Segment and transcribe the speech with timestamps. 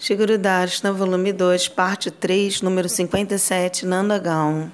[0.00, 4.70] Shiguru Darshana, volume 2, parte 3, número 57, Nandagaon.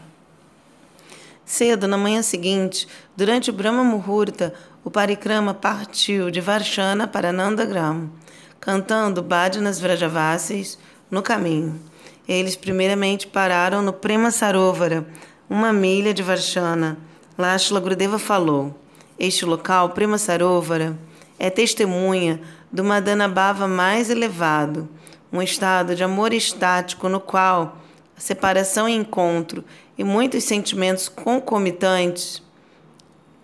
[1.44, 4.54] Cedo, na manhã seguinte, durante o Brahma Muhurta,
[4.84, 8.08] o Parikrama partiu de Varshana para Nandagram,
[8.60, 10.78] cantando bhajanas vrajavasis
[11.10, 11.76] no caminho.
[12.28, 15.04] Eles primeiramente pararam no Prema Sarovara,
[15.50, 16.98] uma milha de Varshana.
[17.36, 17.82] Lá Shila
[18.20, 18.78] falou,
[19.18, 20.96] este local, Prema Sarovara,
[21.36, 22.40] é testemunha
[22.70, 24.88] do Madana Bhava mais elevado,
[25.32, 27.78] um estado de amor estático no qual
[28.16, 29.64] a separação e encontro
[29.98, 32.42] e muitos sentimentos concomitantes,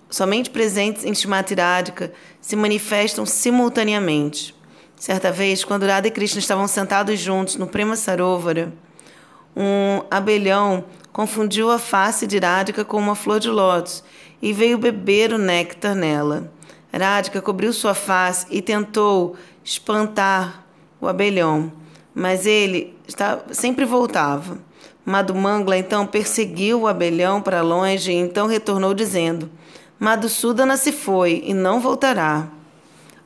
[0.09, 4.55] somente presentes em Shimatiradika, se manifestam simultaneamente.
[4.97, 8.73] Certa vez, quando Radha e Krishna estavam sentados juntos no Prema Sarovara,
[9.57, 14.03] um abelhão confundiu a face de Radhika com uma flor de lótus
[14.41, 16.51] e veio beber o néctar nela.
[16.93, 20.62] Radhika cobriu sua face e tentou espantar
[21.03, 21.73] o abelhão,
[22.15, 22.97] mas ele
[23.51, 24.57] sempre voltava.
[25.05, 29.51] Madhumangla então perseguiu o abelhão para longe e então retornou dizendo:
[29.99, 32.47] Madhusudana se foi e não voltará.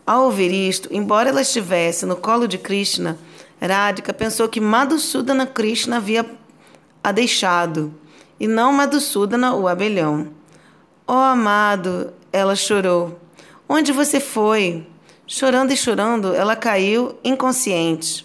[0.06, 3.18] Ao ouvir isto, embora ela estivesse no colo de Krishna,
[3.60, 6.24] Radhika pensou que Madhusudana Krishna havia
[7.04, 7.94] a deixado,
[8.40, 10.28] e não Madhusudana o abelhão.
[11.06, 13.20] Oh amado, ela chorou.
[13.68, 14.86] Onde você foi?
[15.28, 18.24] Chorando e chorando, ela caiu inconsciente.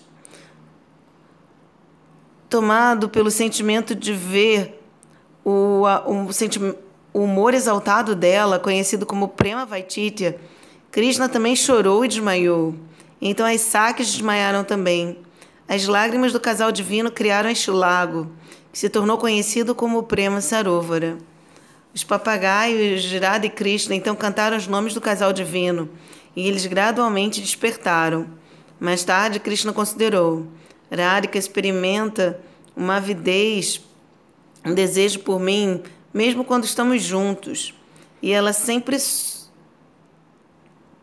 [2.47, 4.79] Tomado pelo sentimento de ver
[5.43, 6.29] o, o,
[7.11, 10.37] o humor exaltado dela, conhecido como Prema Vaititya,
[10.91, 12.75] Krishna também chorou e desmaiou.
[13.19, 15.17] Então as saques desmaiaram também.
[15.67, 18.31] As lágrimas do casal divino criaram este lago,
[18.71, 21.17] que se tornou conhecido como Prema Sarovara.
[21.95, 25.89] Os papagaios Girada e Krishna então cantaram os nomes do casal divino
[26.35, 28.27] e eles gradualmente despertaram.
[28.79, 30.47] Mais tarde, Krishna considerou:
[30.91, 32.39] Radhika experimenta
[32.75, 33.81] uma avidez,
[34.65, 35.81] um desejo por mim,
[36.13, 37.73] mesmo quando estamos juntos,
[38.21, 38.97] e ela sempre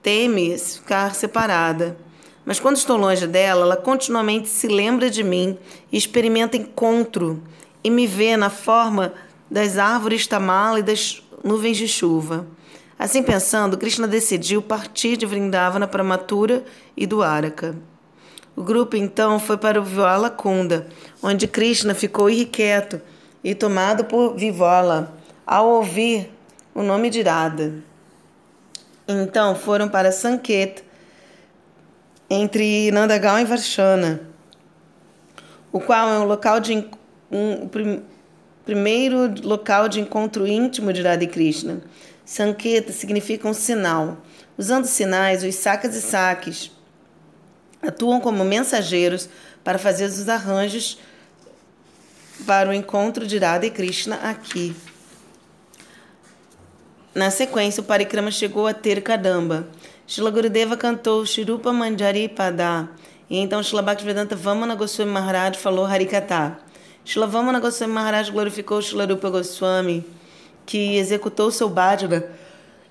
[0.03, 1.97] teme ficar separada.
[2.44, 5.59] Mas quando estou longe dela, ela continuamente se lembra de mim
[5.93, 7.43] e experimenta encontro
[7.84, 9.12] e me vê na forma
[9.50, 12.47] das árvores tamala e das nuvens de chuva.
[12.99, 16.65] Assim pensando, Krishna decidiu partir de Vrindavana para Mathura
[16.97, 17.77] e Dwaraka.
[18.57, 20.89] O grupo então foi para o Viola Kunda,
[21.23, 23.01] onde Krishna ficou irrequieto
[23.45, 25.15] e tomado por Vivola
[25.47, 26.29] ao ouvir
[26.75, 27.73] o nome de Radha.
[29.07, 30.83] Então foram para Sanket,
[32.29, 34.21] entre Nandagal e Varshana,
[35.71, 36.85] o qual é um local de
[37.31, 37.69] um,
[38.65, 41.81] primeiro local de encontro íntimo de Radha e Krishna.
[42.28, 44.19] Sanketa significa um sinal.
[44.59, 46.71] Usando sinais, os sakas e saques
[47.81, 49.31] atuam como mensageiros
[49.65, 50.99] para fazer os arranjos
[52.47, 54.77] para o encontro de Radha e Krishna aqui.
[57.15, 59.67] Na sequência, o parikrama chegou a ter Kadamba.
[60.06, 62.91] Shila Gurudeva cantou Shirupa Manjari Pada.
[63.31, 66.59] E então Shila Bhaktivedanta Vamana Goswami Maharaj falou Harikata.
[67.06, 70.05] Shilavamana Goswami Maharaj glorificou Shilarupa Goswami,
[70.69, 72.27] que executou seu bhajana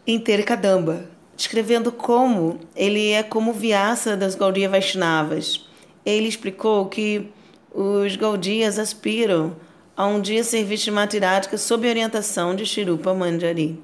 [0.08, 1.06] em Terikadamba,
[1.36, 5.64] descrevendo como ele é como Vyasa das Gaudiya Vaishnavas.
[6.04, 7.30] Ele explicou que
[7.72, 9.56] os Gaudiyas aspiram
[9.96, 13.80] a um dia ser Vishmatirática sob a orientação de Shirupa Manjari.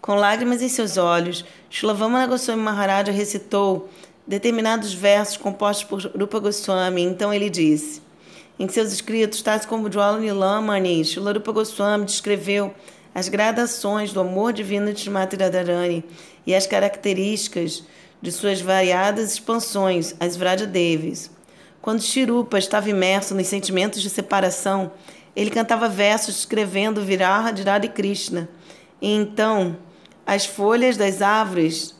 [0.00, 3.90] Com lágrimas em seus olhos, Shilavamana Goswami Maharaj recitou
[4.26, 7.02] determinados versos compostos por Rupa Goswami.
[7.02, 8.00] Então ele disse:
[8.58, 12.74] em seus escritos, tais como Jwala Manish, Larupa Goswami descreveu
[13.18, 16.04] as gradações do amor divino de Srimati Radharani
[16.46, 17.82] e as características
[18.22, 21.28] de suas variadas expansões, as Vrajadevis.
[21.82, 24.92] Quando Shirupa estava imerso nos sentimentos de separação,
[25.34, 28.48] ele cantava versos descrevendo Viraha de Radha Krishna.
[29.02, 29.76] E então,
[30.24, 31.96] as folhas das árvores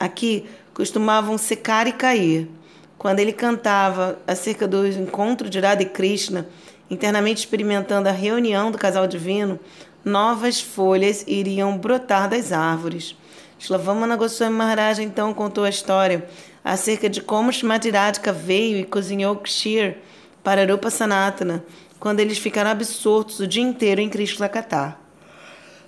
[0.00, 2.48] aqui costumavam secar e cair.
[2.96, 6.48] Quando ele cantava acerca do encontro de Radha e Krishna,
[6.90, 9.60] internamente experimentando a reunião do casal divino,
[10.04, 13.16] novas folhas iriam brotar das árvores.
[13.58, 16.28] Shlavamana Goswami Maharaj então contou a história
[16.62, 19.98] acerca de como Shrimati Radhika veio e cozinhou Kshir
[20.42, 21.64] para Rupa Sanatana,
[21.98, 24.96] quando eles ficaram absortos o dia inteiro em Krishna Katha.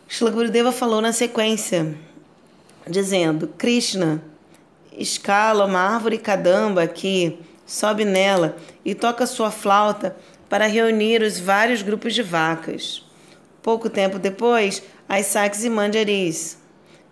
[0.08, 1.94] Shila Gurudeva falou na sequência,
[2.88, 4.22] dizendo: Krishna,
[4.92, 10.16] escala uma árvore cadamba aqui, sobe nela e toca sua flauta
[10.48, 13.05] para reunir os vários grupos de vacas.
[13.66, 16.56] Pouco tempo depois, as saques e mandiaris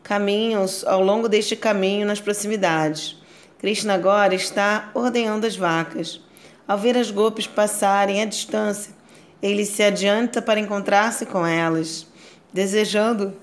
[0.05, 3.21] caminham ao longo deste caminho nas proximidades.
[3.59, 6.21] Krishna agora está ordenhando as vacas.
[6.69, 8.95] Ao ver as golpes passarem à distância,
[9.43, 12.07] ele se adianta para encontrar-se com elas,
[12.53, 13.35] desejando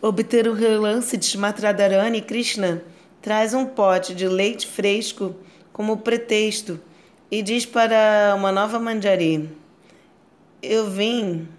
[0.00, 2.22] obter o relance de Shmatradharani.
[2.22, 2.84] Krishna
[3.20, 5.34] traz um pote de leite fresco
[5.72, 6.78] como pretexto
[7.32, 9.50] e diz para uma nova manjari:
[10.62, 11.57] Eu vim.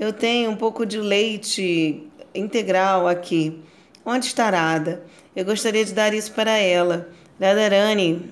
[0.00, 3.62] Eu tenho um pouco de leite integral aqui.
[4.02, 5.02] Onde está Radha?
[5.36, 7.10] Eu gostaria de dar isso para ela.
[7.38, 8.30] Radharani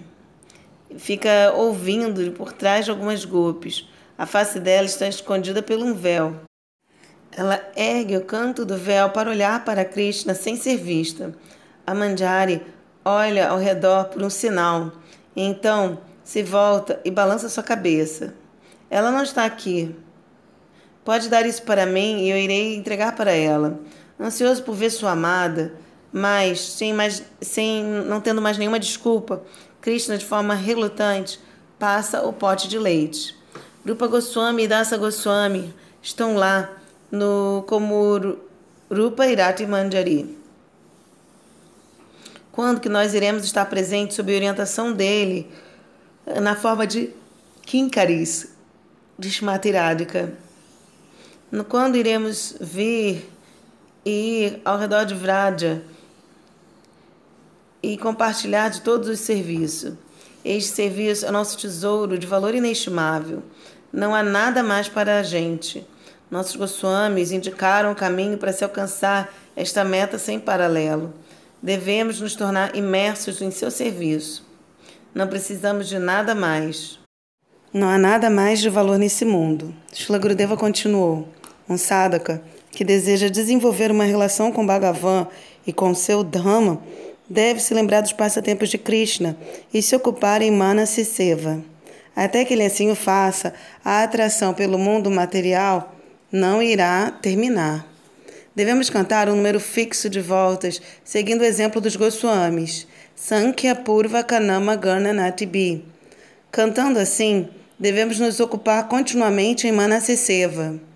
[0.96, 3.86] fica ouvindo por trás de algumas golpes.
[4.16, 6.36] A face dela está escondida por um véu.
[7.32, 11.36] Ela ergue o canto do véu para olhar para Krishna sem ser vista.
[11.86, 12.62] A Manjari
[13.04, 14.90] olha ao redor por um sinal.
[15.36, 18.32] Então se volta e balança sua cabeça.
[18.88, 19.94] Ela não está aqui.
[21.08, 23.80] Pode dar isso para mim e eu irei entregar para ela.
[24.20, 25.72] Ansioso por ver sua amada,
[26.12, 29.42] mas sem, mais, sem não tendo mais nenhuma desculpa,
[29.80, 31.40] Krishna, de forma relutante,
[31.78, 33.34] passa o pote de leite.
[33.88, 36.76] Rupa Goswami e Dasa Goswami estão lá
[37.10, 38.36] no como
[38.90, 40.36] Rupa Irati Manjari.
[42.52, 45.50] Quando que nós iremos estar presentes sob a orientação dele
[46.42, 47.08] na forma de
[47.62, 48.54] Kinkaris,
[49.18, 50.46] de Shmatiradika?
[51.68, 53.28] Quando iremos vir
[54.04, 55.82] e ir ao redor de Vraja
[57.82, 59.94] e compartilhar de todos os serviços.
[60.44, 63.42] Este serviço é nosso tesouro de valor inestimável.
[63.92, 65.86] Não há nada mais para a gente.
[66.30, 71.12] Nossos Goswamis indicaram o caminho para se alcançar esta meta sem paralelo.
[71.62, 74.46] Devemos nos tornar imersos em seu serviço.
[75.14, 76.98] Não precisamos de nada mais.
[77.72, 79.74] Não há nada mais de valor nesse mundo.
[79.92, 81.28] Shila Gurudeva continuou.
[81.68, 85.26] Um sadhaka que deseja desenvolver uma relação com Bhagavan
[85.66, 86.80] e com seu Dhamma
[87.28, 89.36] deve se lembrar dos passatempos de Krishna
[89.72, 91.62] e se ocupar em Manasi Seva.
[92.16, 93.52] Até que ele assim o faça,
[93.84, 95.94] a atração pelo mundo material
[96.32, 97.86] não irá terminar.
[98.56, 104.74] Devemos cantar um número fixo de voltas, seguindo o exemplo dos Goswamis, Sankhya Purva Kanama
[104.74, 105.84] Gananatibi.
[106.50, 107.48] Cantando assim,
[107.78, 110.87] devemos nos ocupar continuamente em Manasi Seva.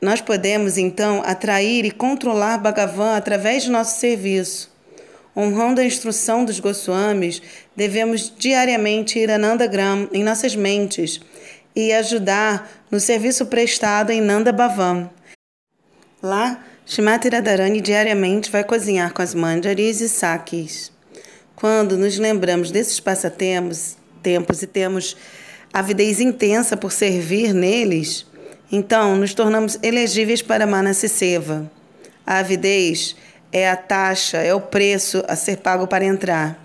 [0.00, 4.74] Nós podemos, então, atrair e controlar Bhagavan através de nosso serviço.
[5.36, 7.42] Honrando a instrução dos Goswamis,
[7.74, 11.20] devemos diariamente ir a Nandagram em nossas mentes
[11.74, 15.10] e ajudar no serviço prestado em Nanda Bhavan.
[16.22, 20.90] Lá, Shimati Radharani diariamente vai cozinhar com as manjaris e sakis.
[21.54, 25.16] Quando nos lembramos desses passatempos tempos e temos
[25.72, 28.26] avidez intensa por servir neles,
[28.70, 31.70] então nos tornamos elegíveis para Manasiseva.
[32.26, 33.16] A avidez
[33.52, 36.58] é a taxa, é o preço a ser pago para entrar.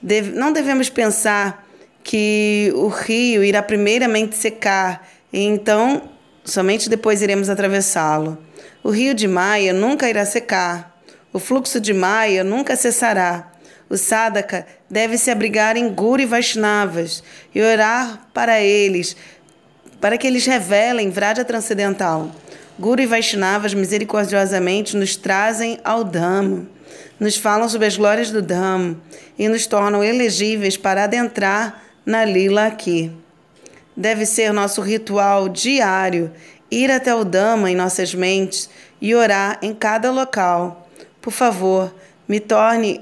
[0.00, 1.66] Deve, não devemos pensar
[2.02, 6.10] que o rio irá primeiramente secar e então
[6.44, 8.38] somente depois iremos atravessá-lo.
[8.82, 10.94] O rio de Maia nunca irá secar.
[11.32, 13.50] O fluxo de Maia nunca cessará.
[13.88, 17.22] O sadhaka deve se abrigar em Guru e Vaishnavas
[17.54, 19.16] e orar para eles,
[20.04, 22.30] para que eles revelem Vraja transcendental.
[22.78, 26.66] Guru e Vaishnavas misericordiosamente nos trazem ao Dhamma,
[27.18, 28.98] nos falam sobre as glórias do Dhamma
[29.38, 33.10] e nos tornam elegíveis para adentrar na lila aqui.
[33.96, 36.30] Deve ser nosso ritual diário
[36.70, 38.68] ir até o Dhamma em nossas mentes
[39.00, 40.86] e orar em cada local.
[41.18, 41.94] Por favor,
[42.28, 43.00] me torne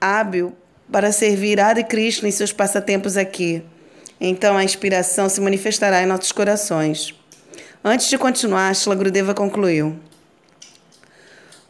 [0.00, 0.52] hábil
[0.90, 3.62] para servir Radha Krishna em seus passatempos aqui.
[4.20, 7.14] Então a inspiração se manifestará em nossos corações.
[7.82, 9.96] Antes de continuar, Shila Grudeva concluiu.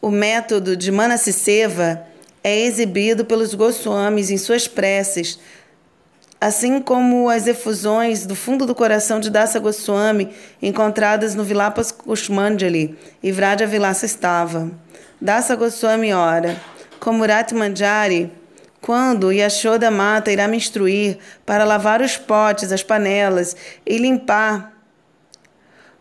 [0.01, 2.05] O método de Manasiseva
[2.43, 5.39] é exibido pelos Goswamis em suas preces,
[6.39, 10.29] assim como as efusões do fundo do coração de Dasa Goswami
[10.61, 14.69] encontradas no Vilapas Kushmanjali e Vraja Vilasa estava.
[15.19, 16.55] Dasa Goswami ora,
[16.99, 18.31] como Rat Manjari,
[18.85, 24.79] quando Yashoda Mata irá me instruir para lavar os potes, as panelas e limpar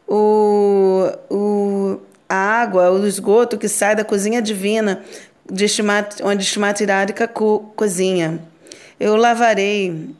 [0.06, 1.98] o, o,
[2.28, 5.02] a água, o esgoto que sai da cozinha divina
[5.50, 8.38] de Shmat, onde Shmatiradika co, cozinha.
[9.00, 10.14] Eu lavarei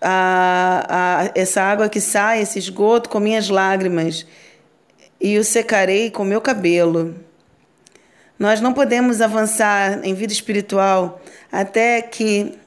[0.00, 4.24] a, a, essa água que sai, esse esgoto, com minhas lágrimas
[5.20, 7.14] e o secarei com meu cabelo.
[8.42, 11.22] Nós não podemos avançar em vida espiritual
[11.52, 12.58] até que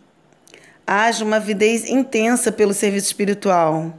[0.88, 3.94] haja uma avidez intensa pelo serviço espiritual.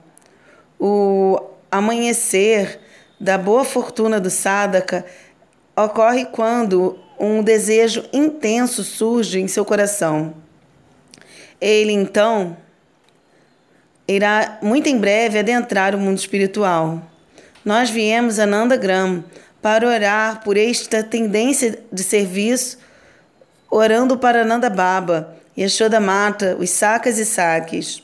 [0.80, 1.38] O
[1.70, 2.80] amanhecer
[3.20, 5.04] da boa fortuna do sadhaka
[5.76, 10.32] ocorre quando um desejo intenso surge em seu coração.
[11.60, 12.56] Ele então
[14.08, 17.02] irá muito em breve adentrar o mundo espiritual.
[17.62, 19.22] Nós viemos a Nandagram
[19.66, 22.78] para orar por esta tendência de serviço,
[23.68, 28.00] orando para Nanda Baba, Yashoda Mata, os sacas e saques.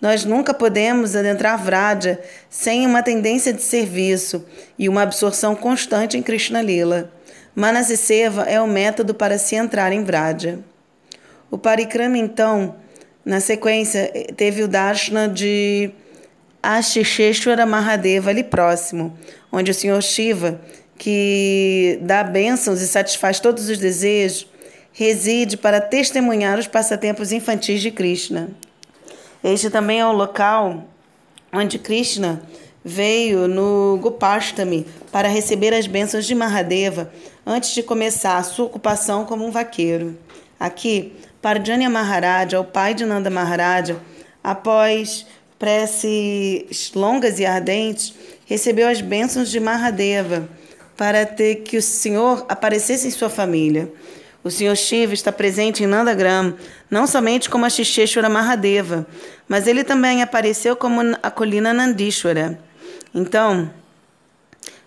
[0.00, 4.46] Nós nunca podemos adentrar Vraja sem uma tendência de serviço
[4.78, 7.12] e uma absorção constante em Krishna Lila.
[7.54, 10.60] Manasiseva é o método para se entrar em Vraja.
[11.50, 12.76] O Parikrama, então,
[13.22, 15.90] na sequência, teve o Darshana de
[16.62, 19.14] Ashisheshwara Mahadeva ali próximo,
[19.52, 20.58] onde o Senhor Shiva,
[20.98, 24.46] que dá bênçãos e satisfaz todos os desejos,
[24.92, 28.50] reside para testemunhar os passatempos infantis de Krishna.
[29.42, 30.86] Este também é o local
[31.52, 32.42] onde Krishna
[32.84, 37.12] veio no Gopastami para receber as bênçãos de Mahadeva
[37.46, 40.16] antes de começar a sua ocupação como um vaqueiro.
[40.58, 43.98] Aqui, Parjanya Maharaja, o pai de Nanda Maharaja,
[44.42, 45.26] após
[45.58, 48.14] preces longas e ardentes,
[48.46, 50.48] recebeu as bênçãos de Mahadeva
[50.96, 53.92] para ter que o Senhor aparecesse em sua família.
[54.44, 56.54] O Senhor Shiva está presente em Nandagram,
[56.90, 59.06] não somente como a Shisheshwara Mahadeva,
[59.48, 62.58] mas ele também apareceu como a colina Nandishwara.
[63.14, 63.70] Então,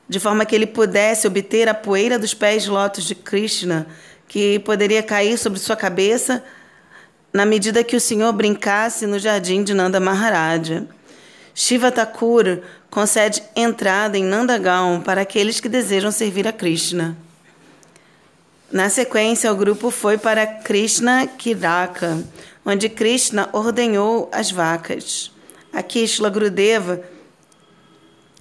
[0.07, 3.87] de forma que ele pudesse obter a poeira dos pés lótus de Krishna,
[4.27, 6.43] que poderia cair sobre sua cabeça
[7.31, 10.87] na medida que o Senhor brincasse no jardim de Nanda Maharaja.
[11.57, 17.15] Shiva Thakur concede entrada em Nandagaon para aqueles que desejam servir a Krishna.
[18.69, 22.21] Na sequência, o grupo foi para Krishna Kiraka,
[22.65, 25.31] onde Krishna ordenhou as vacas.
[25.71, 27.01] Aqui, Shila Gurudeva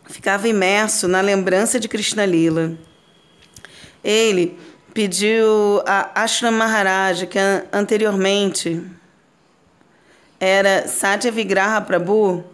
[0.07, 2.77] ficava imerso na lembrança de Krishna Lila.
[4.03, 4.59] Ele
[4.93, 7.39] pediu a Ashram Maharaj, que
[7.73, 8.83] anteriormente
[10.41, 12.54] era Satya Vigraha Prabhu,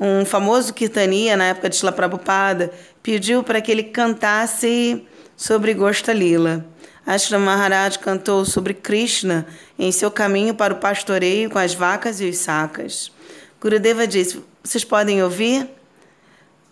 [0.00, 6.12] um famoso kirtania na época de Shila Prabhupada, pediu para que ele cantasse sobre Gosta
[6.12, 6.64] Lila.
[7.06, 9.46] Ashram Maharaj cantou sobre Krishna
[9.78, 13.12] em seu caminho para o pastoreio com as vacas e os sacas.
[13.60, 15.68] Gurudeva disse: Vocês podem ouvir?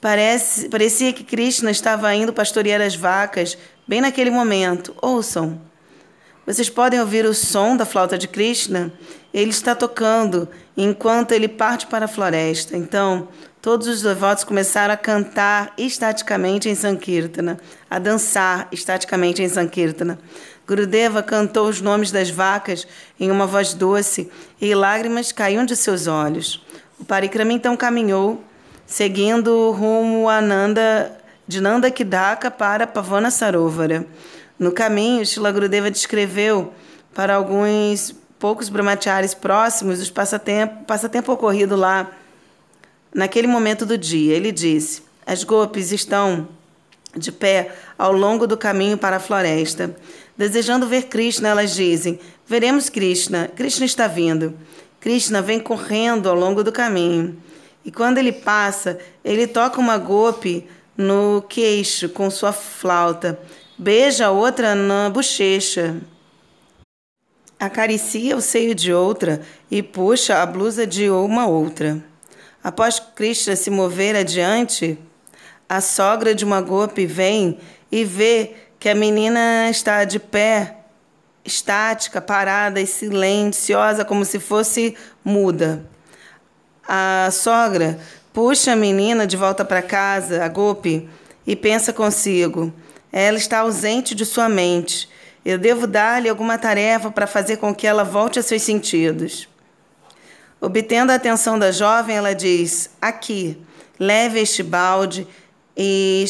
[0.01, 4.95] Parece, parecia que Krishna estava indo pastorear as vacas bem naquele momento.
[5.03, 5.61] Ouçam.
[6.47, 8.93] Vocês podem ouvir o som da flauta de Krishna?
[9.33, 12.77] Ele está tocando enquanto ele parte para a floresta.
[12.77, 13.29] Então,
[13.61, 17.59] todos os devotos começaram a cantar estaticamente em Sankirtana,
[17.91, 20.19] a dançar estaticamente em Sankirtana.
[20.67, 22.87] Gurudeva cantou os nomes das vacas
[23.19, 24.31] em uma voz doce
[24.61, 26.65] e lágrimas caíam de seus olhos.
[26.99, 28.45] O Parikrama então caminhou
[28.87, 31.17] seguindo rumo a Nanda,
[31.47, 34.07] de Nanda Kidaka para Pavana Sarovara.
[34.59, 36.73] No caminho, Shila Gurudeva descreveu
[37.15, 42.11] para alguns poucos brahmacharis próximos os passatempo, passatempo ocorrido lá
[43.15, 44.35] naquele momento do dia.
[44.35, 46.49] Ele disse: As gopis estão
[47.17, 49.95] de pé ao longo do caminho para a floresta.
[50.37, 53.51] Desejando ver Krishna, elas dizem: Veremos Krishna.
[53.55, 54.55] Krishna está vindo.
[55.01, 57.37] Krishna vem correndo ao longo do caminho.
[57.85, 60.67] E quando ele passa, ele toca uma golpe
[60.97, 63.39] no queixo com sua flauta,
[63.79, 65.97] beija a outra na bochecha,
[67.59, 72.03] acaricia o seio de outra e puxa a blusa de uma outra.
[72.63, 74.99] Após Krishna se mover adiante,
[75.69, 77.59] a sogra de uma golpe vem
[77.91, 80.77] e vê que a menina está de pé,
[81.45, 85.85] estática, parada e silenciosa, como se fosse muda.
[86.87, 87.99] A sogra
[88.33, 91.09] puxa a menina de volta para casa, a Gopi,
[91.47, 92.73] e pensa consigo:
[93.13, 95.09] ela está ausente de sua mente.
[95.45, 99.49] Eu devo dar-lhe alguma tarefa para fazer com que ela volte a seus sentidos.
[100.61, 103.61] Obtendo a atenção da jovem, ela diz: Aqui,
[103.99, 105.27] leve este balde
[105.77, 106.25] e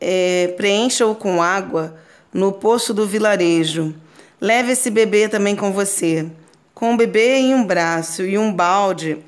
[0.00, 1.96] é, preencha-o com água
[2.32, 3.94] no poço do vilarejo.
[4.40, 6.26] Leve esse bebê também com você.
[6.74, 9.24] Com o bebê em um braço e um balde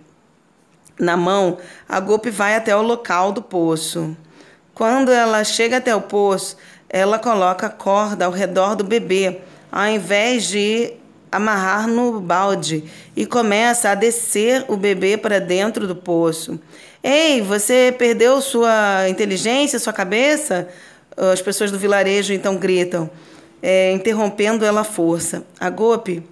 [0.99, 1.59] na mão,
[1.89, 4.17] a Gopi vai até o local do poço.
[4.75, 6.57] Quando ela chega até o poço,
[6.97, 10.93] ela coloca a corda ao redor do bebê, ao invés de
[11.31, 12.85] amarrar no balde,
[13.15, 16.59] e começa a descer o bebê para dentro do poço.
[17.03, 20.69] Ei, você perdeu sua inteligência, sua cabeça?
[21.17, 23.11] As pessoas do vilarejo então gritam,
[23.63, 25.45] é, interrompendo ela à força.
[25.61, 26.23] A Gopi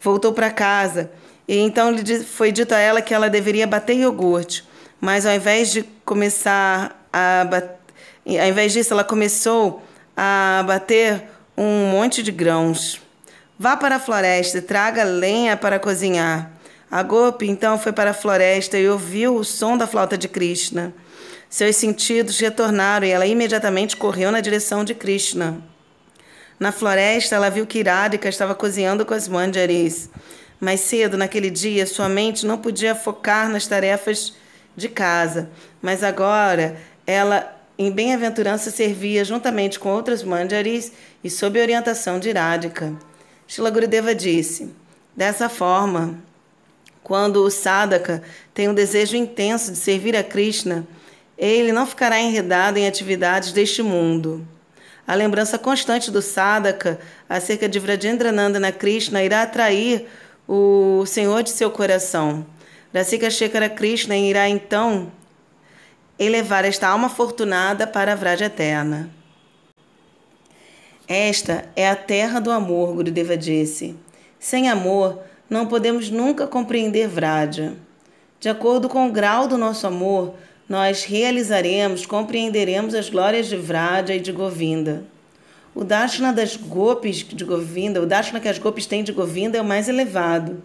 [0.00, 1.10] voltou para casa
[1.48, 1.94] e então
[2.24, 4.64] foi dito a ela que ela deveria bater iogurte,
[5.00, 7.75] mas ao invés de começar a bater,
[8.26, 9.82] ao invés disso, ela começou
[10.16, 11.24] a bater
[11.56, 13.00] um monte de grãos.
[13.58, 16.50] Vá para a floresta e traga lenha para cozinhar.
[16.90, 20.92] A Gopi então foi para a floresta e ouviu o som da flauta de Krishna.
[21.48, 25.62] Seus sentidos retornaram e ela imediatamente correu na direção de Krishna.
[26.58, 30.10] Na floresta, ela viu que Iradika estava cozinhando com as manjaris.
[30.58, 34.34] Mais cedo, naquele dia, sua mente não podia focar nas tarefas
[34.74, 40.92] de casa, mas agora ela, em bem-aventurança, servia juntamente com outras manjaris
[41.22, 42.94] e sob orientação de Iradika.
[43.46, 44.70] Shila Gurudeva disse:
[45.14, 46.18] Dessa forma,
[47.02, 48.22] quando o sadhaka
[48.54, 50.86] tem um desejo intenso de servir a Krishna,
[51.36, 54.46] ele não ficará enredado em atividades deste mundo.
[55.06, 60.08] A lembrança constante do sadhaka acerca de Vrajendranandana Krishna irá atrair
[60.48, 62.44] o Senhor de seu coração.
[62.92, 65.12] Rasika Shekara Krishna irá então
[66.18, 69.10] elevar esta alma fortunada para a Vraja eterna.
[71.08, 73.94] Esta é a terra do amor, Gurudeva disse.
[74.38, 77.74] Sem amor, não podemos nunca compreender Vraja.
[78.40, 80.34] De acordo com o grau do nosso amor,
[80.68, 85.04] nós realizaremos, compreenderemos as glórias de Vraja e de Govinda.
[85.74, 89.60] O Dashna das Gopis de Govinda, o Dashna que as Gopis têm de Govinda é
[89.60, 90.62] o mais elevado.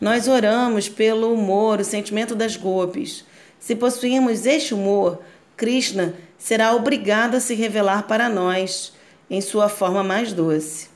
[0.00, 3.24] Nós oramos pelo humor, o sentimento das Gopis.
[3.64, 5.22] Se possuirmos este humor,
[5.56, 8.92] Krishna será obrigado a se revelar para nós
[9.30, 10.90] em sua forma mais doce.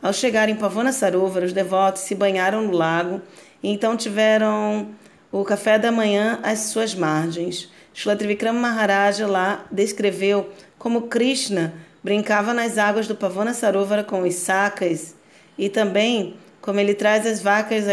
[0.00, 3.20] Ao chegar em Pavana Sarovar, os devotos se banharam no lago
[3.60, 4.90] e então tiveram
[5.32, 7.68] o café da manhã às suas margens.
[7.92, 10.48] Shila Trivikrama Maharaja lá descreveu
[10.78, 11.74] como Krishna
[12.04, 15.16] brincava nas águas do Pavana Sarovara com os sacas
[15.58, 17.84] e também como ele traz as vacas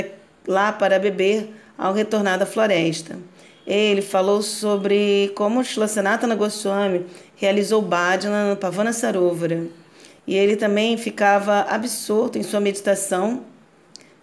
[0.48, 3.18] lá para beber ao retornar da floresta.
[3.70, 9.68] Ele falou sobre como Shila Sanatana Goswami realizou bhajana no Pavana Sarovara.
[10.26, 13.44] E ele também ficava absorto em sua meditação,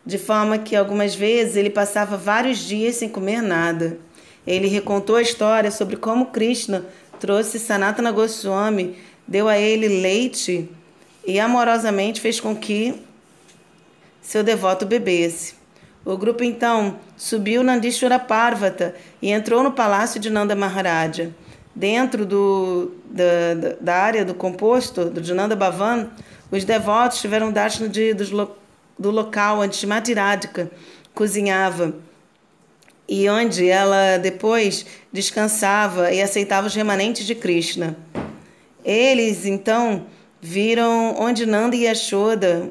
[0.05, 3.97] de forma que algumas vezes ele passava vários dias sem comer nada.
[4.45, 6.85] Ele recontou a história sobre como Krishna
[7.21, 8.97] trouxe Sanatana Goswami,
[9.29, 10.69] deu a ele leite
[11.25, 12.95] e amorosamente fez com que
[14.21, 15.56] seu devoto bebesse.
[16.07, 21.35] O grupo então subiu Nandishwara Parvata e entrou no palácio de Nanda Maharaja.
[21.75, 26.09] Dentro do, da, da área do composto do Nanda Bhavan,
[26.49, 28.51] os devotos tiveram darshana de, do,
[28.97, 30.71] do local onde Shimati Radhika
[31.13, 31.97] cozinhava
[33.09, 37.97] e onde ela depois descansava e aceitava os remanentes de Krishna.
[38.85, 40.07] Eles então
[40.41, 42.71] viram onde Nanda e Yashoda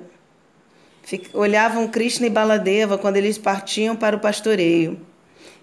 [1.33, 4.99] olhavam Krishna e Baladeva quando eles partiam para o pastoreio.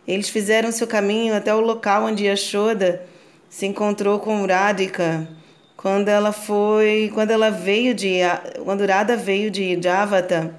[0.06, 3.04] Eles fizeram seu caminho até o local onde Yashoda
[3.48, 5.28] se encontrou com Radhika
[5.76, 8.18] quando ela foi, quando ela veio de,
[8.64, 10.54] quando Radha veio de Javata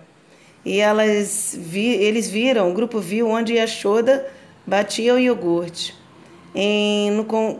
[0.65, 4.25] e elas vi, eles viram, o grupo viu onde Yashoda
[4.65, 5.95] batia o iogurte.
[6.55, 7.59] Em, no com,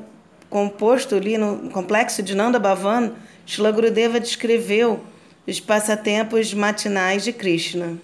[0.49, 3.13] composto ali, no complexo de Nanda Bhavan,
[3.45, 5.01] Shila Gurudeva descreveu
[5.47, 7.97] os passatempos matinais de Krishna.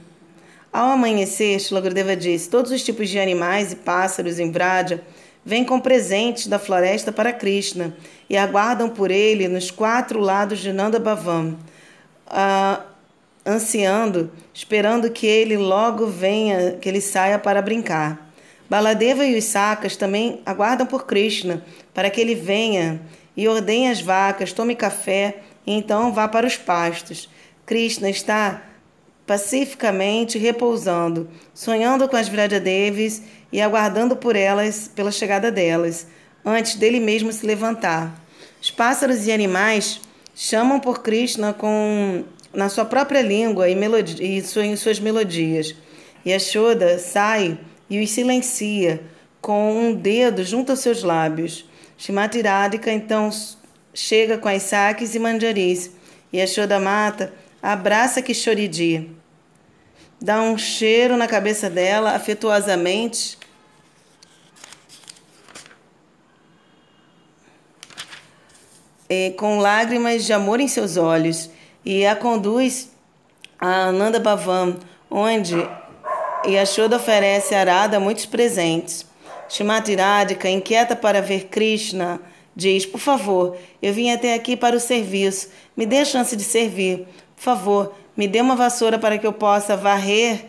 [0.71, 5.01] Ao amanhecer, Shila Gurudeva disse, todos os tipos de animais e pássaros em Vraja
[5.43, 7.95] vêm com presentes da floresta para Krishna
[8.29, 11.55] e aguardam por ele nos quatro lados de Nanda Bhavan.
[12.27, 12.83] Uh,
[13.45, 18.29] ansiando, esperando que ele logo venha, que ele saia para brincar.
[18.69, 23.01] Baladeva e os sacas também aguardam por Krishna para que ele venha
[23.35, 27.29] e ordene as vacas, tome café então vá para os pastos.
[27.65, 28.63] Krishna está
[29.25, 36.07] pacificamente repousando, sonhando com as Vrajadevis e aguardando por elas, pela chegada delas,
[36.43, 38.19] antes dele mesmo se levantar.
[38.61, 40.01] Os pássaros e animais
[40.33, 45.75] chamam por Krishna com na sua própria língua e, melodia, e em suas melodias.
[46.25, 47.57] E a Shoda sai
[47.89, 49.01] e os silencia
[49.41, 51.65] com um dedo junto aos seus lábios.
[51.97, 53.29] Shimati Radhika então
[53.93, 55.91] chega com as saques e manjaris
[56.31, 59.09] e a Shoda mata abraça Kishoridi.
[60.21, 63.37] Dá um cheiro na cabeça dela afetuosamente.
[69.37, 71.49] Com lágrimas de amor em seus olhos
[71.83, 72.91] e a conduz
[73.59, 74.77] a Ananda Bhavan,
[75.09, 75.55] onde
[76.45, 79.05] Yashoda oferece a Arada muitos presentes.
[79.47, 82.21] Shimati Radhika, inquieta para ver Krishna,
[82.59, 85.49] diz: Por favor, eu vim até aqui para o serviço.
[85.75, 87.07] Me dê a chance de servir.
[87.35, 90.45] Por favor, me dê uma vassoura para que eu possa varrer.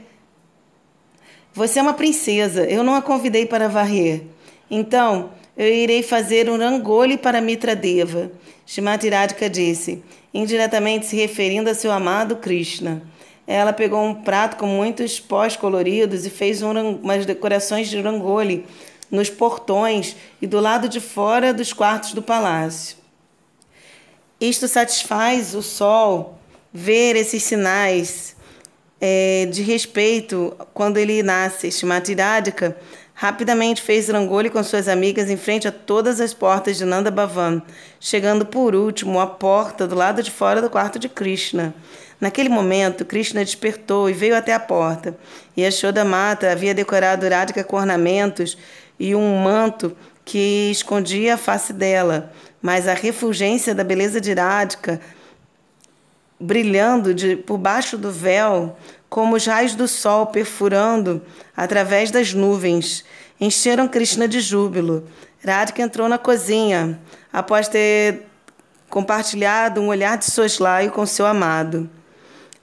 [1.54, 4.22] Você é uma princesa, eu não a convidei para varrer.
[4.70, 8.30] Então, eu irei fazer um rangoli para Mitra Deva.
[8.66, 13.02] Shrimati Radhika disse, indiretamente se referindo a seu amado Krishna.
[13.46, 18.64] Ela pegou um prato com muitos pós coloridos e fez um, umas decorações de rangoli
[19.10, 22.96] nos portões e do lado de fora dos quartos do palácio.
[24.40, 26.38] Isto satisfaz o sol
[26.72, 28.36] ver esses sinais
[29.00, 31.70] é, de respeito quando ele nasce.
[31.70, 32.76] Shrimati Radhika
[33.14, 37.60] rapidamente fez Rangoli com suas amigas em frente a todas as portas de Nanda Bhavan,
[37.98, 41.74] chegando por último à porta do lado de fora do quarto de Krishna.
[42.20, 45.16] Naquele momento, Krishna despertou e veio até a porta.
[45.56, 48.56] E a Shoda Mata havia decorado Radhika com ornamentos
[49.00, 55.00] e um manto que escondia a face dela, mas a refulgência da beleza de Radhika,
[56.38, 58.76] brilhando de, por baixo do véu,
[59.08, 61.22] como os raios do sol perfurando
[61.56, 63.02] através das nuvens,
[63.40, 65.08] encheram Krishna de júbilo.
[65.44, 67.00] Radhika entrou na cozinha,
[67.32, 68.26] após ter
[68.90, 71.88] compartilhado um olhar de soslaio com seu amado.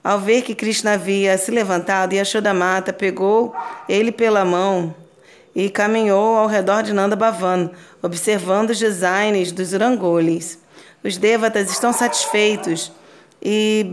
[0.04, 3.54] Ao ver que Krishna havia se levantado, Yashodamata pegou
[3.88, 4.94] ele pela mão
[5.58, 10.56] e caminhou ao redor de Nanda Bhavan, observando os designs dos rangolis.
[11.02, 12.92] Os devatas estão satisfeitos
[13.42, 13.84] e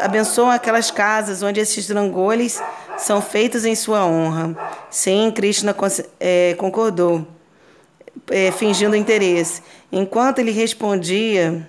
[0.00, 2.62] abençoam aquelas casas onde esses rangolis
[2.96, 4.56] são feitos em sua honra.
[4.88, 5.76] Sim, Krishna
[6.18, 7.28] é, concordou,
[8.30, 9.62] é, fingindo interesse.
[9.92, 11.68] Enquanto ele respondia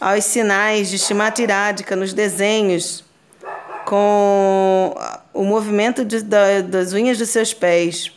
[0.00, 3.04] aos sinais de Shimatiradika nos desenhos,
[3.84, 4.94] com
[5.32, 8.12] o movimento de, da, das unhas dos seus pés,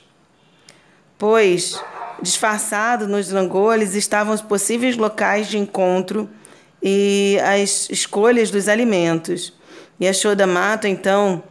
[1.17, 1.81] pois,
[2.21, 6.29] disfarçado nos rangoles, estavam os possíveis locais de encontro
[6.81, 9.53] e as escolhas dos alimentos.
[9.99, 11.41] E a Mato, então,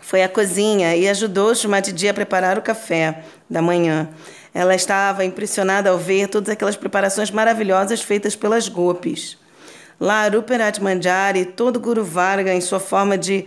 [0.00, 4.08] foi à cozinha e ajudou Shumatidi a preparar o café da manhã.
[4.52, 9.38] Ela estava impressionada ao ver todas aquelas preparações maravilhosas feitas pelas gopis.
[9.98, 13.46] Lá, Ruperat Manjari, todo Guru Varga, em sua forma de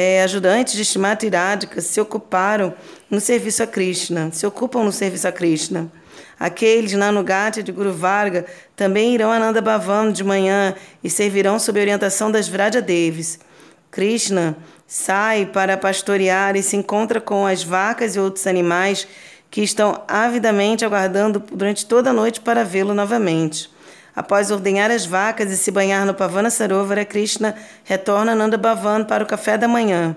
[0.00, 2.72] é, ajudantes de Shimati Radhika, se ocuparam
[3.10, 5.90] no serviço a Krishna, se ocupam no serviço a Krishna.
[6.38, 11.58] Aqueles na Nugati de Guru Varga também irão a Nanda Bhavan de manhã e servirão
[11.58, 13.40] sob a orientação das Vraja Devis.
[13.90, 14.56] Krishna
[14.86, 19.04] sai para pastorear e se encontra com as vacas e outros animais
[19.50, 23.68] que estão avidamente aguardando durante toda a noite para vê-lo novamente.
[24.18, 27.54] Após ordenhar as vacas e se banhar no Pavana Sarovara, Krishna
[27.84, 30.16] retorna a Nanda Bhavan para o café da manhã.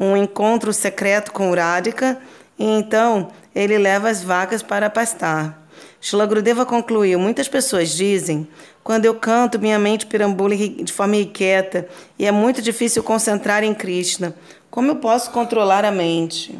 [0.00, 2.18] Um encontro secreto com Radhika
[2.58, 5.62] e então ele leva as vacas para pastar.
[6.00, 8.48] Shila Gurudeva concluiu: Muitas pessoas dizem,
[8.82, 11.86] quando eu canto, minha mente perambula de forma inquieta
[12.18, 14.34] e é muito difícil concentrar em Krishna.
[14.70, 16.58] Como eu posso controlar a mente?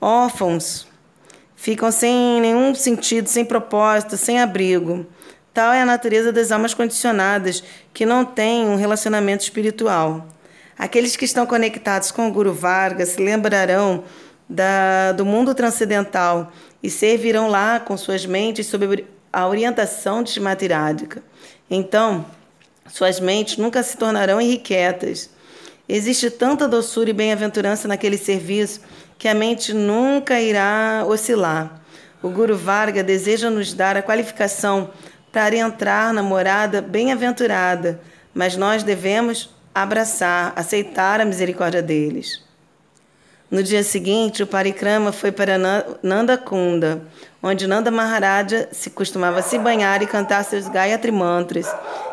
[0.00, 0.86] Órfãos
[1.56, 5.04] ficam sem nenhum sentido, sem propósito, sem abrigo.
[5.54, 7.62] Tal é a natureza das almas condicionadas,
[7.92, 10.26] que não têm um relacionamento espiritual.
[10.76, 14.02] Aqueles que estão conectados com o Guru Varga se lembrarão
[14.48, 20.68] da, do mundo transcendental e servirão lá com suas mentes sob a orientação de Shrimati
[21.70, 22.26] Então,
[22.88, 25.30] suas mentes nunca se tornarão irrequietas.
[25.88, 28.80] Existe tanta doçura e bem-aventurança naquele serviço
[29.16, 31.80] que a mente nunca irá oscilar.
[32.20, 34.90] O Guru Varga deseja nos dar a qualificação
[35.34, 38.00] para entrar na morada bem-aventurada,
[38.32, 42.40] mas nós devemos abraçar, aceitar a misericórdia deles.
[43.50, 45.58] No dia seguinte, o parikrama foi para
[46.00, 47.02] Nanda Kunda,
[47.42, 51.66] onde Nanda Maharaja se costumava se banhar e cantar seus Gayatri mantras.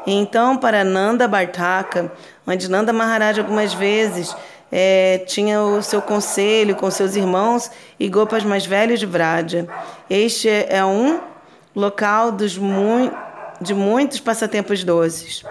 [0.08, 2.12] E então para Nanda Bartaka,
[2.46, 4.36] onde Nanda Maharaja algumas vezes
[4.72, 9.68] é, tinha o seu conselho com seus irmãos e gopas mais velhos de Vraja.
[10.10, 11.31] Este é um
[11.76, 13.12] local dos mu
[13.60, 15.44] de muitos passatempos doces.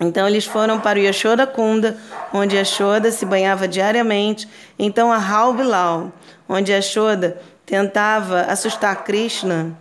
[0.00, 1.96] Então eles foram para o Yashoda Kunda,
[2.32, 6.12] onde Yashoda se banhava diariamente, então a Halbilal,
[6.48, 9.76] onde Yashoda tentava assustar Krishna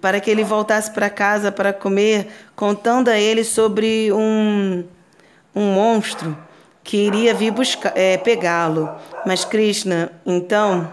[0.00, 4.84] para que ele voltasse para casa para comer, contando a ele sobre um,
[5.54, 6.36] um monstro
[6.84, 8.88] que iria vir buscar, é, pegá-lo.
[9.26, 10.90] Mas Krishna, então,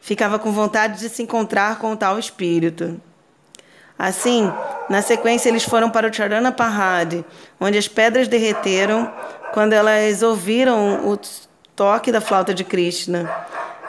[0.00, 3.00] ficava com vontade de se encontrar com o tal espírito.
[3.98, 4.50] Assim,
[4.88, 7.22] na sequência, eles foram para o Charana Pahad,
[7.60, 9.12] onde as pedras derreteram
[9.52, 11.18] quando elas ouviram o
[11.76, 13.30] toque da flauta de Krishna.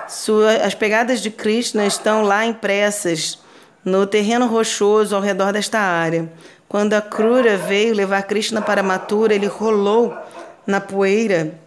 [0.09, 3.39] Sua, as pegadas de Krishna estão lá impressas
[3.85, 6.29] no terreno rochoso ao redor desta área.
[6.67, 10.13] Quando a Krura veio levar Krishna para Mathura, ele rolou
[10.67, 11.59] na poeira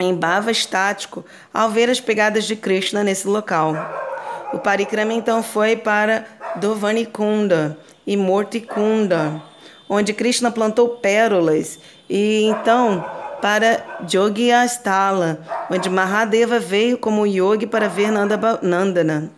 [0.00, 3.74] em bhava estático ao ver as pegadas de Krishna nesse local.
[4.52, 6.24] O parikrama então foi para
[6.56, 9.40] Dovanikunda e Mortikunda,
[9.88, 13.04] onde Krishna plantou pérolas, e então
[13.40, 19.30] para Jogyasthala, onde Mahadeva veio como yogi para ver Nandana.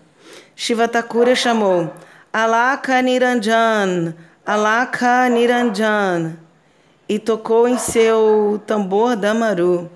[0.57, 1.91] Shiva Thakura chamou
[2.33, 6.37] Alaka Niranjan, Alaka Niranjan,
[7.09, 9.91] e tocou em seu tambor Damaru,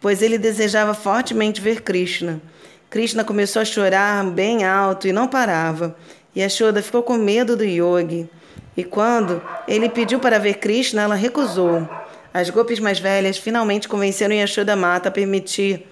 [0.00, 2.40] pois ele desejava fortemente ver Krishna.
[2.88, 5.96] Krishna começou a chorar bem alto e não parava.
[6.34, 8.28] E a Shoda ficou com medo do yogi.
[8.76, 11.88] E quando ele pediu para ver Krishna, ela recusou.
[12.32, 15.86] As golpes mais velhas finalmente convenceram Yashoda Mata a permitir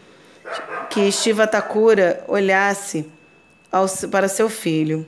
[0.91, 3.11] que Shiva Thakura olhasse
[3.73, 5.07] ao, para seu filho.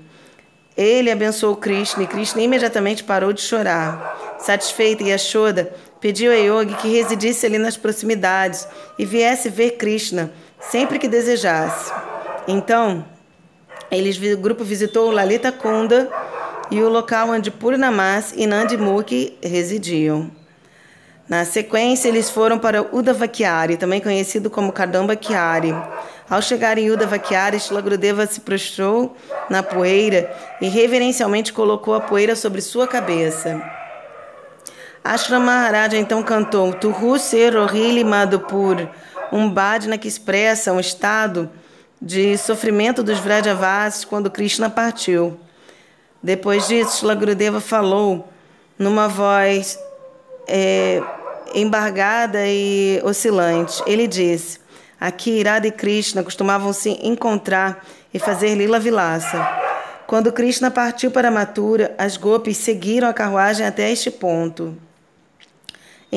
[0.74, 4.36] Ele abençoou Krishna e Krishna imediatamente parou de chorar.
[4.38, 5.74] Satisfeita, Yashoda
[6.06, 11.92] pediu a Yogi que residisse ali nas proximidades e viesse ver Krishna sempre que desejasse.
[12.46, 13.04] Então,
[13.90, 16.08] eles, o grupo visitou Lalita Kunda
[16.70, 20.30] e o local onde Purnamas e Nandimukhi residiam.
[21.28, 25.74] Na sequência, eles foram para Udavakiari, também conhecido como Kadambakiari.
[26.30, 29.16] Ao chegar em Udavakiari, Shilagrudeva se prostrou
[29.50, 33.60] na poeira e reverencialmente colocou a poeira sobre sua cabeça.
[35.08, 38.88] Ashram Maharaja então cantou Tuhu Serohili Madhupur,
[39.30, 41.48] um bhajna que expressa um estado
[42.02, 45.38] de sofrimento dos Vrajavasis quando Krishna partiu.
[46.20, 47.16] Depois disso, Shila
[47.60, 48.28] falou
[48.76, 49.78] numa voz
[50.48, 51.00] é,
[51.54, 53.80] embargada e oscilante.
[53.86, 54.58] Ele disse:
[55.00, 59.38] Aqui Irada e Krishna costumavam se encontrar e fazer lila vilassa.
[60.04, 64.76] Quando Krishna partiu para Mathura, as gopis seguiram a carruagem até este ponto.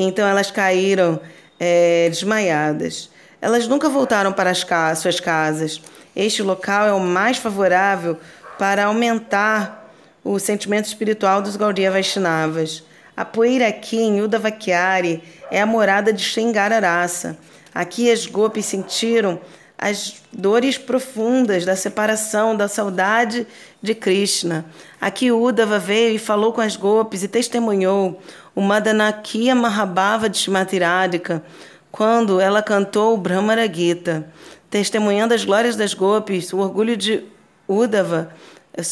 [0.02, 1.20] Então elas caíram
[1.58, 3.10] é, desmaiadas.
[3.40, 4.66] Elas nunca voltaram para as
[4.98, 5.80] suas casas.
[6.16, 8.18] Este local é o mais favorável
[8.58, 9.92] para aumentar
[10.24, 12.82] o sentimento espiritual dos Gaudiya Vaishnavas.
[13.16, 17.36] A poeira aqui em Udavakiari é a morada de Shingararasa.
[17.74, 19.38] Aqui as gopis sentiram
[19.78, 23.46] as dores profundas da separação, da saudade
[23.82, 24.64] de Krishna.
[25.00, 28.20] Aqui Uddhava veio e falou com as gopis e testemunhou
[28.54, 31.42] o Madanakiya Mahabhava de Shimatiradika,
[31.90, 34.26] quando ela cantou o Brahmara Gita,
[34.68, 37.24] testemunhando as glórias das gopis, o orgulho de
[37.66, 38.30] Uddhava,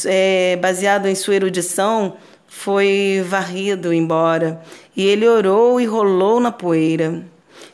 [0.06, 2.16] é, baseado em sua erudição,
[2.46, 4.62] foi varrido embora,
[4.96, 7.22] e ele orou e rolou na poeira.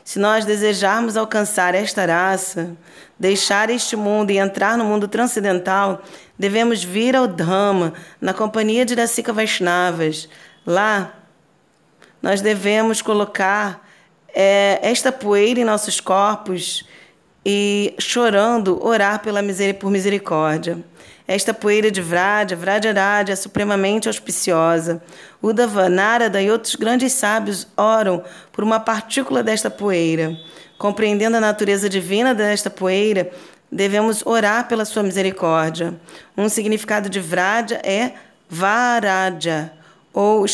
[0.03, 2.77] Se nós desejarmos alcançar esta raça,
[3.19, 6.03] deixar este mundo e entrar no mundo transcendental,
[6.39, 10.29] devemos vir ao Dhamma, na companhia de Rasika Vaishnavas.
[10.67, 11.15] Lá,
[12.23, 13.87] nós devemos colocar
[14.35, 16.85] é, esta poeira em nossos corpos
[17.45, 20.79] e, chorando, orar pela miser por misericórdia.
[21.27, 25.03] Esta poeira de Vraja, Vrajaraj, é supremamente auspiciosa.
[25.43, 30.37] Uddhava, Narada e outros grandes sábios oram por uma partícula desta poeira.
[30.77, 33.31] Compreendendo a natureza divina desta poeira,
[33.75, 35.95] devemos orar pela sua misericórdia.
[36.37, 38.13] Um significado de Vraja é
[38.49, 39.73] Varaja,
[40.13, 40.47] ou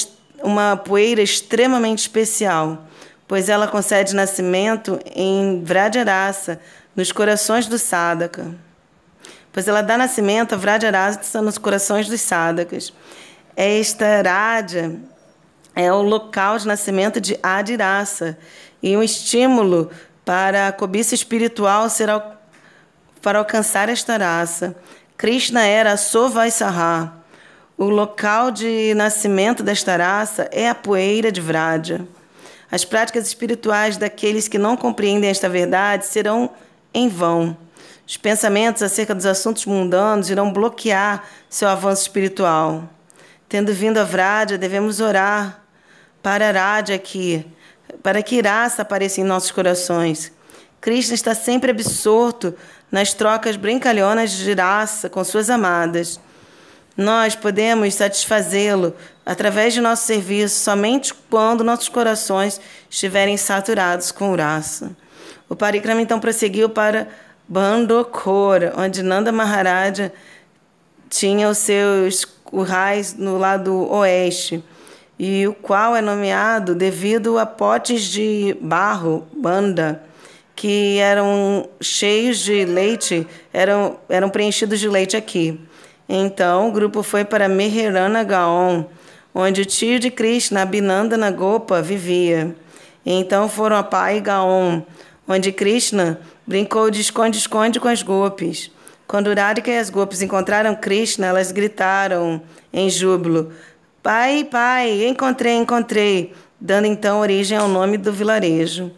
[0.43, 2.87] uma poeira extremamente especial,
[3.29, 6.59] pois ela concede nascimento em Vrajarasa,
[6.97, 8.55] nos corações do Sadaka
[9.53, 12.93] pois ela dá nascimento a Vrajarasa nos corações dos sádakas.
[13.57, 14.97] Esta Radha
[15.75, 18.39] é o local de nascimento de Adirasa
[18.83, 19.91] e um estímulo
[20.25, 22.40] para a cobiça espiritual ser al
[23.23, 24.77] para alcançar esta raça.
[25.17, 27.13] Krishna era Sovaisarha.
[27.77, 32.07] O local de nascimento desta raça é a poeira de Vraja.
[32.71, 36.51] As práticas espirituais daqueles que não compreendem esta verdade serão
[36.93, 37.57] em vão.
[38.07, 42.89] Os pensamentos acerca dos assuntos mundanos irão bloquear seu avanço espiritual.
[43.49, 45.63] Tendo vindo a Vraja, devemos orar
[46.23, 47.47] para Radha aqui,
[48.03, 50.33] para que Irasa apareça em nossos corações.
[50.81, 52.55] Krishna está sempre absorto
[52.91, 56.21] nas trocas brincalhonas de raça com suas amadas.
[56.97, 64.91] Nós podemos satisfazê-lo através de nosso serviço somente quando nossos corações estiverem saturados com raça.
[65.49, 67.09] O Parikrama então prosseguiu para
[67.49, 70.13] Bandokora, onde Nanda Maharaja
[71.09, 74.63] tinha os seus currais no lado oeste,
[75.19, 80.03] e o qual é nomeado devido a potes de barro, banda,
[80.61, 85.59] que eram cheios de leite, eram, eram preenchidos de leite aqui.
[86.07, 88.85] Então o grupo foi para Meherana Gaon,
[89.35, 92.55] onde o tio de Krishna, Abhinanda Nagopa, vivia.
[93.07, 94.83] Então foram a Pai Gaon,
[95.27, 98.71] onde Krishna brincou de esconde-esconde com as golpes.
[99.07, 103.51] Quando Radhika e as golpes encontraram Krishna, elas gritaram em júbilo:
[104.03, 108.91] Pai, pai, encontrei, encontrei, dando então origem ao nome do vilarejo.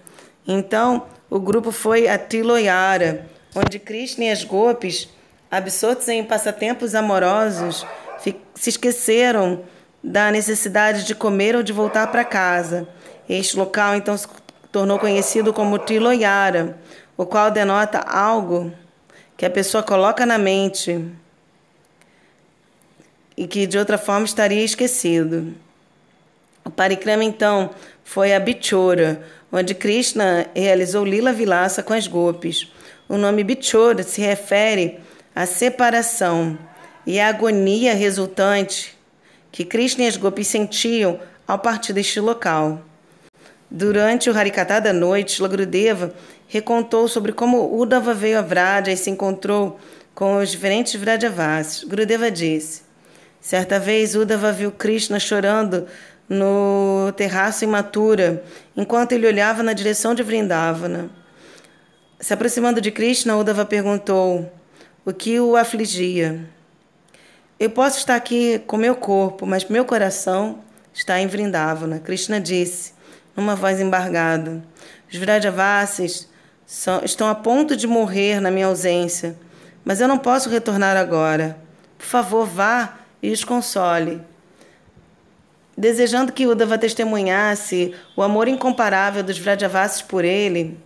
[0.45, 5.09] Então, o grupo foi a Tiloyara, onde Krishna e as golpes,
[5.51, 7.87] absortos em passatempos amorosos,
[8.55, 9.65] se esqueceram
[10.05, 12.87] da necessidade de comer ou de voltar para casa.
[13.27, 14.29] Este local então se
[14.71, 16.79] tornou conhecido como Tiloyara,
[17.17, 18.71] o qual denota algo
[19.35, 21.03] que a pessoa coloca na mente
[23.39, 25.55] e que de outra forma estaria esquecido.
[26.63, 27.71] O parikrama então
[28.05, 32.73] foi a Bichora, onde Krishna realizou Lila Vilasa com as golpes.
[33.07, 34.99] O nome Bichora se refere
[35.35, 36.59] à separação
[37.07, 38.97] e à agonia resultante
[39.51, 42.81] que Krishna e as golpes sentiam ao partir deste local.
[43.71, 46.15] Durante o Harikatha da noite, Lagrudeva
[46.49, 49.79] recontou sobre como Uddhava veio a Vraja e se encontrou
[50.15, 51.85] com os diferentes Vrajavasis.
[51.85, 52.83] Gurudeva disse:
[53.41, 55.87] Certa vez Uddhava viu Krishna chorando
[56.33, 58.43] no terraço imatura,
[58.75, 61.11] enquanto ele olhava na direção de Vrindavana.
[62.19, 64.51] Se aproximando de Krishna, Uddhava perguntou
[65.05, 66.41] o que o afligia.
[67.61, 70.61] Eu posso estar aqui com meu corpo, mas meu coração
[70.95, 72.01] está em Vrindavana.
[72.01, 72.95] Krishna disse,
[73.37, 74.63] numa voz embargada.
[75.13, 76.29] Os Vrajavasis
[77.05, 79.37] estão a ponto de morrer na minha ausência,
[79.85, 81.59] mas eu não posso retornar agora.
[81.99, 84.32] Por favor, vá e os console.
[85.77, 90.79] Desejando que Uddhava testemunhasse o amor incomparável dos Vrajavasis por ele,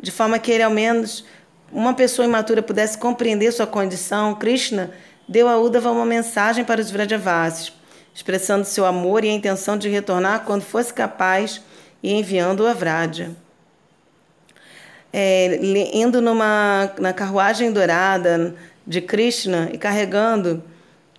[0.00, 1.24] de forma que ele, ao menos,
[1.72, 4.92] uma pessoa imatura pudesse compreender sua condição, Krishna
[5.28, 7.72] deu a Uddhava uma mensagem para os Vrajavasis,
[8.14, 11.60] expressando seu amor e a intenção de retornar quando fosse capaz
[12.02, 13.30] e enviando-o a Vraja.
[15.12, 15.58] É,
[15.92, 18.54] indo numa, na carruagem dourada
[18.86, 20.62] de Krishna e carregando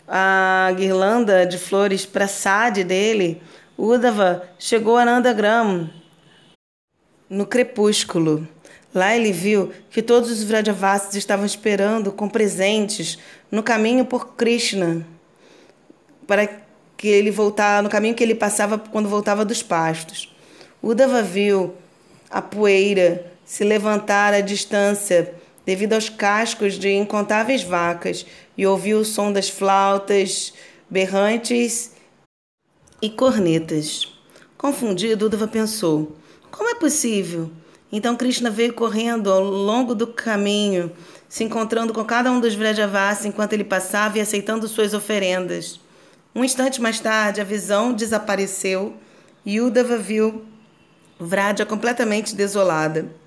[0.08, 3.42] a guirlanda de flores para sade dele,
[3.78, 5.90] Uddhava chegou a Nandagram
[7.30, 8.48] no crepúsculo.
[8.94, 13.18] Lá ele viu que todos os Vrajavasis estavam esperando com presentes
[13.50, 15.06] no caminho por Krishna,
[16.28, 16.48] para
[16.98, 20.36] que ele voltar no caminho que ele passava quando voltava dos pastos.
[20.84, 21.74] Uddhava viu
[22.30, 25.34] a poeira se levantar à distância
[25.72, 28.26] devido aos cascos de incontáveis vacas
[28.58, 30.54] e ouviu o som das flautas,
[30.90, 31.94] berrantes
[33.02, 34.14] e cornetas.
[34.58, 36.18] Confundido, Uddhava pensou:
[36.52, 37.50] como é possível?
[37.90, 40.92] Então Krishna veio correndo ao longo do caminho,
[41.30, 45.80] se encontrando com cada um dos Vrajavasi enquanto ele passava e aceitando suas oferendas.
[46.36, 48.94] Um instante mais tarde, a visão desapareceu
[49.46, 50.44] e Uddhava viu
[51.18, 53.21] Vraja completamente desolada.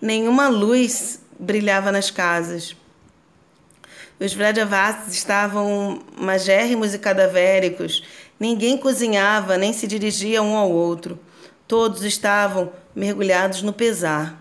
[0.00, 2.76] Nenhuma luz brilhava nas casas.
[4.20, 8.02] Os Vrajavasis estavam magérrimos e cadavéricos.
[8.38, 11.18] Ninguém cozinhava nem se dirigia um ao outro.
[11.66, 14.40] Todos estavam mergulhados no pesar.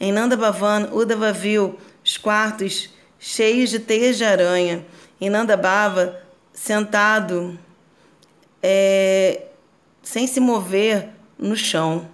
[0.00, 4.84] Em Nanda Bhavan, Uddhava viu os quartos cheios de teias de aranha.
[5.20, 6.20] Em Nanda Bhava,
[6.52, 7.58] sentado,
[8.62, 9.42] é,
[10.02, 12.08] sem se mover no chão.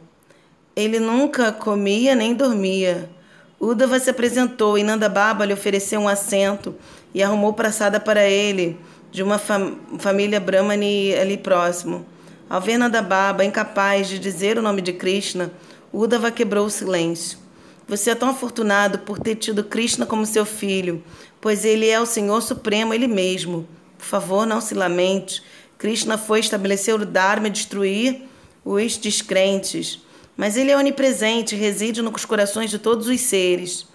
[0.79, 3.11] Ele nunca comia nem dormia.
[3.59, 6.73] Uddhava se apresentou e Nanda Baba lhe ofereceu um assento
[7.13, 8.79] e arrumou praçada para ele,
[9.11, 12.07] de uma fam família Brahmani ali próximo.
[12.49, 15.51] Ao ver Nanda Baba incapaz de dizer o nome de Krishna,
[15.93, 17.41] Uddhava quebrou o silêncio.
[17.89, 21.03] Você é tão afortunado por ter tido Krishna como seu filho,
[21.41, 23.67] pois ele é o Senhor Supremo, ele mesmo.
[23.99, 25.43] Por favor, não se lamente.
[25.77, 28.23] Krishna foi estabelecer o Dharma e destruir
[28.65, 30.07] os descrentes
[30.39, 33.89] mas ele é onipresente, reside nos corações de todos os seres.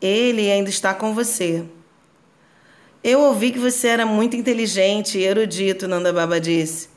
[0.00, 1.64] Ele ainda está com você.
[3.02, 6.88] Eu ouvi que você era muito inteligente e erudito, Nanda Baba disse.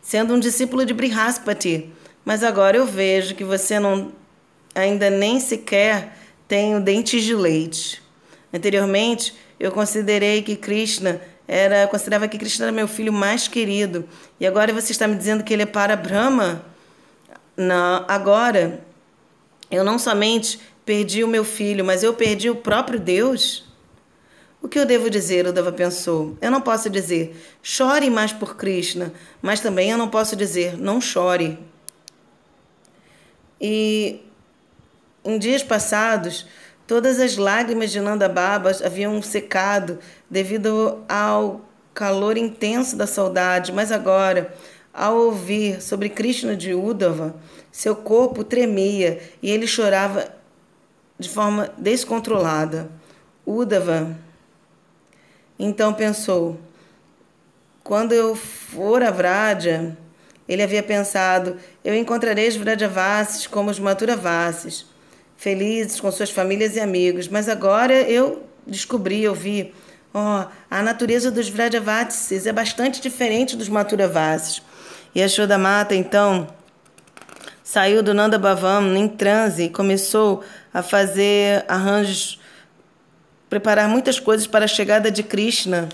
[0.00, 1.92] Sendo um discípulo de Brihaspati,
[2.24, 4.10] mas agora eu vejo que você não
[4.74, 8.02] ainda nem sequer tem dentes de leite.
[8.52, 14.08] Anteriormente, eu considerei que Krishna era, considerava que Krishna era meu filho mais querido,
[14.40, 16.71] e agora você está me dizendo que ele é para Brahma?
[17.62, 18.80] Na, agora,
[19.70, 23.64] eu não somente perdi o meu filho, mas eu perdi o próprio Deus?
[24.60, 25.50] O que eu devo dizer?
[25.52, 26.36] Deva pensou.
[26.40, 31.00] Eu não posso dizer, chore mais por Krishna, mas também eu não posso dizer, não
[31.00, 31.58] chore.
[33.60, 34.20] E
[35.24, 36.46] em dias passados,
[36.86, 39.98] todas as lágrimas de Nanda Babas haviam secado
[40.28, 41.60] devido ao
[41.94, 44.52] calor intenso da saudade, mas agora
[44.92, 47.34] Ao ouvir sobre Krishna de Uddhava,
[47.70, 50.34] seu corpo tremia e ele chorava
[51.18, 52.90] de forma descontrolada.
[53.46, 54.16] Uddhava
[55.58, 56.58] então pensou:
[57.84, 59.96] quando eu for a Vraja,
[60.48, 64.86] ele havia pensado: eu encontrarei os Vrajavasis como os Maturavasis,
[65.36, 67.28] felizes com suas famílias e amigos.
[67.28, 69.72] Mas agora eu descobri, eu vi,
[70.12, 74.62] ó, oh, a natureza dos Vrajavasis é bastante diferente dos Maturavasis.
[75.14, 76.48] E a Shodamata, então,
[77.62, 80.42] saiu do Nanda Bhavam em transe e começou
[80.72, 82.40] a fazer arranjos,
[83.50, 85.88] preparar muitas coisas para a chegada de Krishna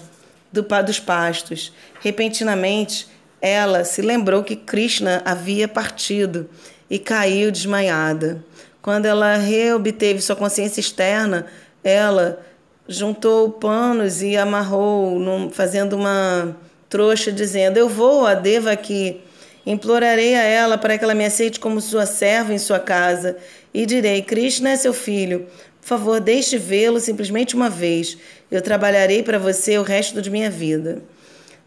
[0.52, 1.72] do, dos pastos.
[2.00, 3.08] Repentinamente,
[3.40, 6.48] ela se lembrou que Krishna havia partido
[6.88, 8.44] e caiu desmaiada.
[8.80, 11.46] Quando ela reobteve sua consciência externa,
[11.82, 12.40] ela
[12.86, 16.56] juntou panos e amarrou, num, fazendo uma
[16.88, 19.20] trouxa, dizendo: Eu vou a Deva aqui,
[19.66, 23.36] implorarei a ela para que ela me aceite como sua serva em sua casa,
[23.72, 25.46] e direi: Krishna é seu filho.
[25.80, 28.18] Por favor, deixe vê-lo simplesmente uma vez.
[28.50, 31.02] Eu trabalharei para você o resto de minha vida.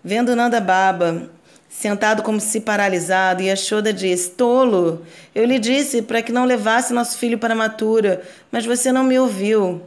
[0.03, 1.29] Vendo Nanda Baba
[1.71, 5.03] sentado como se paralisado, e Yashoda disse: Tolo,
[5.33, 9.17] eu lhe disse para que não levasse nosso filho para Matura, mas você não me
[9.17, 9.81] ouviu.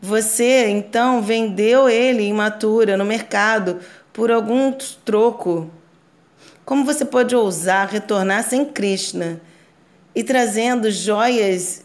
[0.00, 3.78] Você então vendeu ele em Matura no mercado
[4.12, 4.72] por algum
[5.04, 5.70] troco.
[6.64, 9.40] Como você pode ousar retornar sem Krishna
[10.14, 11.84] e trazendo joias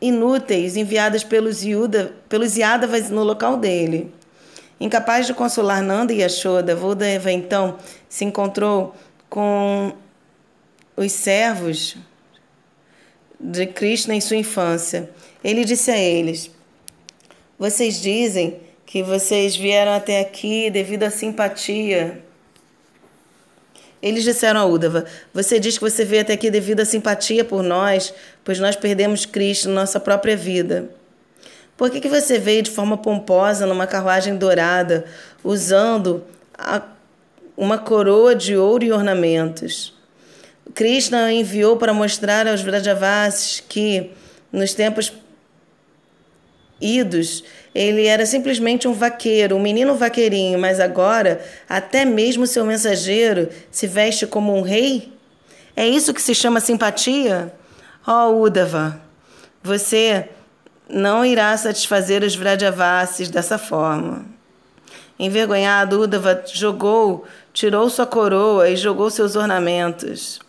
[0.00, 4.12] inúteis enviadas pelos, Yuda, pelos Yadavas no local dele?
[4.80, 7.78] Incapaz de consolar Nanda e Yashoda, Vodeva então
[8.08, 8.94] se encontrou
[9.30, 9.92] com
[10.96, 11.96] os servos
[13.38, 15.10] de Krishna em sua infância.
[15.42, 16.50] Ele disse a eles:
[17.58, 18.60] Vocês dizem
[18.94, 22.20] que vocês vieram até aqui devido à simpatia.
[24.00, 27.60] Eles disseram a Udava: Você diz que você veio até aqui devido à simpatia por
[27.60, 28.14] nós,
[28.44, 30.88] pois nós perdemos Cristo na nossa própria vida.
[31.76, 35.06] Por que, que você veio de forma pomposa numa carruagem dourada,
[35.42, 36.22] usando
[36.56, 36.80] a,
[37.56, 39.92] uma coroa de ouro e ornamentos?
[40.72, 44.12] Krishna enviou para mostrar aos Vrajavasis que,
[44.52, 45.12] nos tempos
[46.80, 47.44] idos,
[47.74, 53.86] ele era simplesmente um vaqueiro, um menino vaqueirinho, mas agora até mesmo seu mensageiro se
[53.86, 55.12] veste como um rei?
[55.76, 57.52] É isso que se chama simpatia?
[58.06, 59.00] Oh, Udava,
[59.62, 60.28] você
[60.88, 64.24] não irá satisfazer os Vrajavasis dessa forma.
[65.18, 70.40] Envergonhado, Uddhava jogou, tirou sua coroa e jogou seus ornamentos,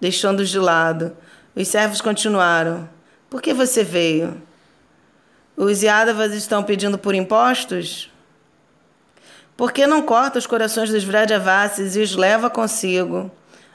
[0.00, 1.16] deixando-os de lado.
[1.54, 2.88] Os servos continuaram.
[3.28, 4.40] Por que você veio?
[5.56, 8.10] Os Yadavas estão pedindo por impostos?
[9.56, 13.30] Por que não corta os corações dos Vrajavasis e os leva consigo?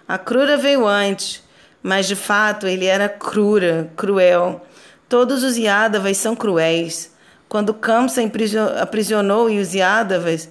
[0.08, 1.44] A Krura veio antes,
[1.84, 4.66] mas de fato ele era crura, cruel
[5.10, 7.12] Todos os Yadavas são cruéis.
[7.48, 8.22] Quando Kamsa
[8.82, 10.50] aprisionou os Yadavas,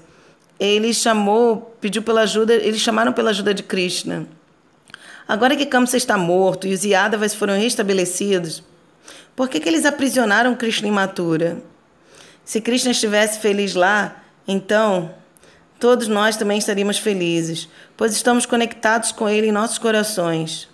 [0.58, 4.26] ele chamou, pediu pela ajuda, eles chamaram pela ajuda de Krishna.
[5.28, 8.62] Agora que Kamsa está morto e os Yadavas foram restabelecidos,
[9.36, 11.58] por que, que eles aprisionaram Krishna imatura?
[12.42, 15.14] Se Krishna estivesse feliz lá, então
[15.78, 20.68] todos nós também estaríamos felizes, pois estamos conectados com ele em nossos corações.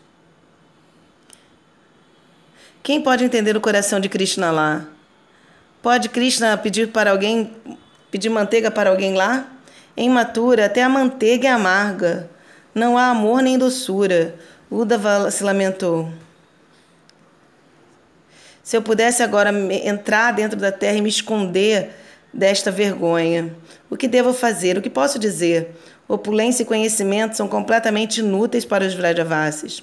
[2.82, 4.86] Quem pode entender o coração de Krishna lá?
[5.82, 7.50] Pode Krishna pedir para alguém
[8.12, 9.48] pedir manteiga para alguém lá?
[9.96, 12.30] Em Matura, até a manteiga é amarga.
[12.74, 14.36] Não há amor nem doçura.
[14.70, 16.12] Uddhava se lamentou.
[18.62, 19.50] Se eu pudesse agora
[19.84, 21.90] entrar dentro da terra e me esconder
[22.32, 23.54] desta vergonha,
[23.90, 24.78] o que devo fazer?
[24.78, 25.70] O que posso dizer?
[26.06, 29.82] Opulência e conhecimento são completamente inúteis para os Vrajavasis.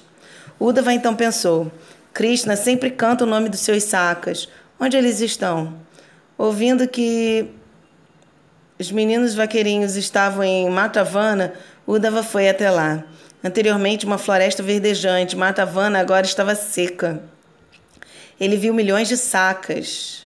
[0.58, 1.70] Uddhava então pensou:
[2.12, 4.48] Krishna sempre canta o nome dos seus sacas.
[4.78, 5.74] Onde eles estão?
[6.38, 7.50] Ouvindo que
[8.78, 11.52] os meninos vaqueirinhos estavam em Matavana,
[11.86, 13.04] Udava foi até lá.
[13.44, 17.22] Anteriormente, uma floresta verdejante, Matavana agora estava seca.
[18.40, 20.22] Ele viu milhões de sacas,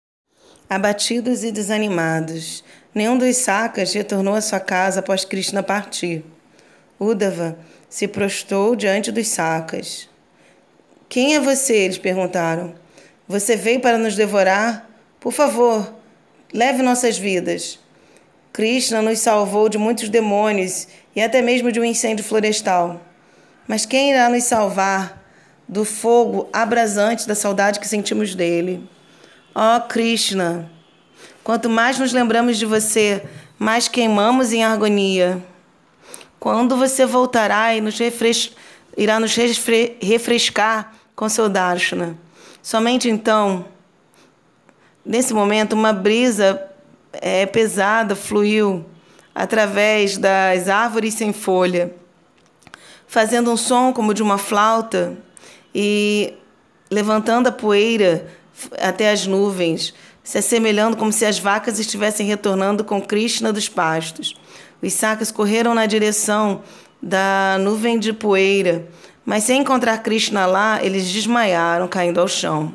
[0.69, 2.65] abatidos e desanimados.
[2.95, 6.25] Nenhum dos sacas retornou à sua casa após Krishna partir.
[6.99, 10.09] Udava se prostrou diante dos sacas.
[11.07, 11.77] Quem é você?
[11.77, 12.75] Eles perguntaram.
[13.29, 14.89] Você veio para nos devorar?
[15.21, 15.95] Por favor,
[16.53, 17.79] leve nossas vidas.
[18.55, 23.03] Krishna nos salvou de muitos demônios e até mesmo de um incêndio florestal.
[23.67, 25.18] Mas quem irá nos salvar
[25.69, 28.83] do fogo abrasante da saudade que sentimos dele?
[29.55, 30.71] Ó oh, Krishna,
[31.45, 33.23] quanto mais nos lembramos de você,
[33.59, 35.45] mais queimamos em agonia.
[36.41, 38.53] Quando você voltará e nos refres...
[38.97, 39.97] irá nos refre...
[40.01, 42.17] refrescar com seu darshana?
[42.63, 43.67] Somente então,
[45.05, 46.63] nesse momento, uma brisa
[47.13, 48.87] é, pesada fluiu
[49.35, 51.95] através das árvores sem folha,
[53.07, 55.17] fazendo um som como de uma flauta
[55.75, 56.35] e
[56.91, 58.27] levantando a poeira
[58.81, 64.35] até as nuvens, se assemelhando como se as vacas estivessem retornando com Krishna dos pastos.
[64.83, 66.63] Os sacas correram na direção
[67.01, 68.87] da nuvem de poeira,
[69.25, 72.73] mas sem encontrar Krishna lá, eles desmaiaram, caindo ao chão.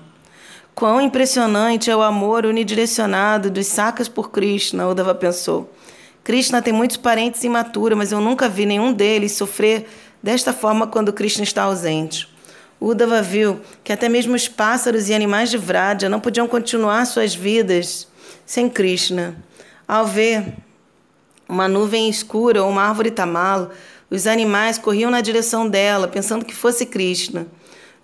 [0.76, 5.72] Quão impressionante é o amor unidirecionado dos sacas por Krishna, Uddhava pensou.
[6.24, 9.88] Krishna tem muitos parentes imaturos, mas eu nunca vi nenhum deles sofrer
[10.22, 12.33] desta forma quando Krishna está ausente.
[12.86, 17.34] Uddhava viu que até mesmo os pássaros e animais de Vraja não podiam continuar suas
[17.34, 18.10] vidas
[18.46, 19.38] sem Krishna.
[19.88, 20.54] Ao ver
[21.48, 23.70] uma nuvem escura ou uma árvore tamalo,
[24.10, 27.48] os animais corriam na direção dela, pensando que fosse Krishna.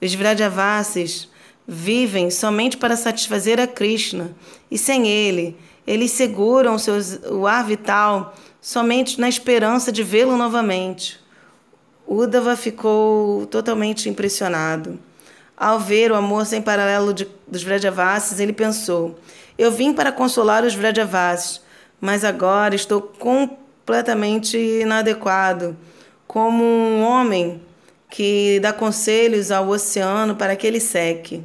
[0.02, 1.28] Os Vrajavasis
[1.68, 4.34] vivem somente para satisfazer a Krishna,
[4.72, 11.20] e sem ele, eles seguram seus, o ar vital somente na esperança de vê-lo novamente.
[12.12, 14.98] Uddhava ficou totalmente impressionado.
[15.56, 19.20] Ao ver o amor sem paralelo de, dos Vrajavasis, ele pensou:
[19.56, 21.62] Eu vim para consolar os Vrajavasis,
[22.02, 25.78] mas agora estou completamente inadequado,
[26.26, 27.62] como um homem
[28.10, 31.44] que dá conselhos ao oceano para que ele seque.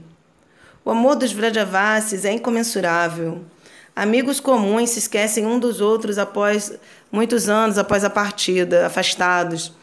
[0.82, 3.42] O amor dos Vrajavasis é incomensurável.
[3.94, 6.72] Amigos comuns se esquecem um dos outros após
[7.12, 9.74] muitos anos após a partida, afastados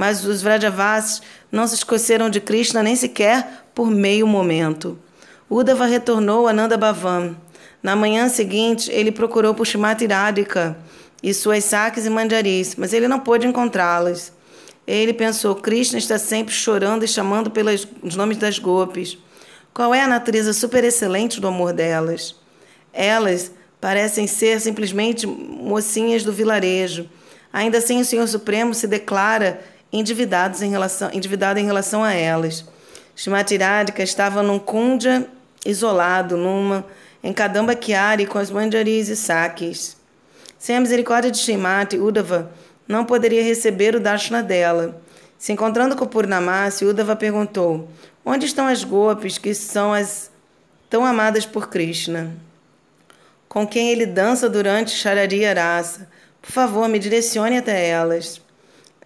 [0.00, 1.20] mas os Vrajavasis
[1.52, 4.98] não se esqueceram de Krishna nem sequer por meio momento.
[5.46, 7.36] Uddhava retornou a Nanda Bhavan.
[7.82, 10.74] Na manhã seguinte, ele procurou por Shrimati Radhika
[11.22, 14.32] e suas saques e manjaris, mas ele não pôde encontrá-las.
[14.86, 17.86] Ele pensou: Krishna está sempre chorando e chamando pelos
[18.16, 19.18] nomes das gopis.
[19.74, 22.34] Qual é a natureza superexcelente do amor delas?
[22.90, 27.06] Elas parecem ser simplesmente mocinhas do vilarejo.
[27.52, 29.60] Ainda assim, o Senhor Supremo se declara
[29.92, 32.64] endividados em relação, endividado em relação a elas.
[33.14, 33.58] Shrimati
[33.98, 35.26] estava num kundja
[35.64, 36.84] isolado, numa
[37.22, 39.96] em Kadamba Kiari com as manjaris e saques.
[40.58, 42.50] Sem a misericórdia de Shrimati, Uddhava
[42.88, 45.00] não poderia receber o darshana dela.
[45.38, 47.88] Se encontrando com Purnamasi, Uddhava perguntou:
[48.24, 50.30] Onde estão as gopis que são as
[50.88, 52.34] tão amadas por Krishna?
[53.48, 56.08] Com quem ele dança durante Charari Arasa?
[56.40, 58.40] Por favor, me direcione até elas.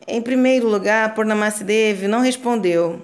[0.07, 3.01] Em primeiro lugar, Purnamasi Devi não respondeu.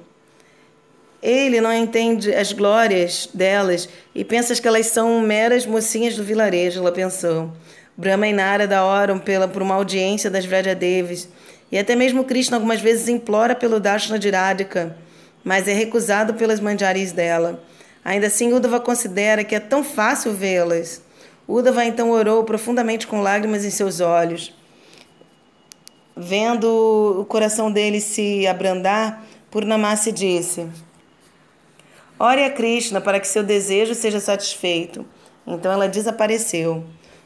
[1.23, 6.81] Ele não entende as glórias delas e pensa que elas são meras mocinhas do vilarejo,
[6.81, 7.53] ela pensou.
[7.97, 11.29] Brahma e Narada oram pela, por uma audiência das Vrajadevis
[11.73, 14.97] e até mesmo Krishna algumas vezes implora pelo Darshana de Radhika,
[15.45, 17.63] mas é recusado pelas manjaris dela.
[18.05, 21.03] Ainda assim, Uddhava considera que é tão fácil vê-las.
[21.47, 24.55] Uddhava então orou profundamente com lágrimas em seus olhos.
[26.17, 30.67] Vendo o coração dele se abrandar, Purnamasi disse:
[32.19, 35.07] Ore a Krishna para que seu desejo seja satisfeito.
[35.47, 36.85] Então ela desapareceu.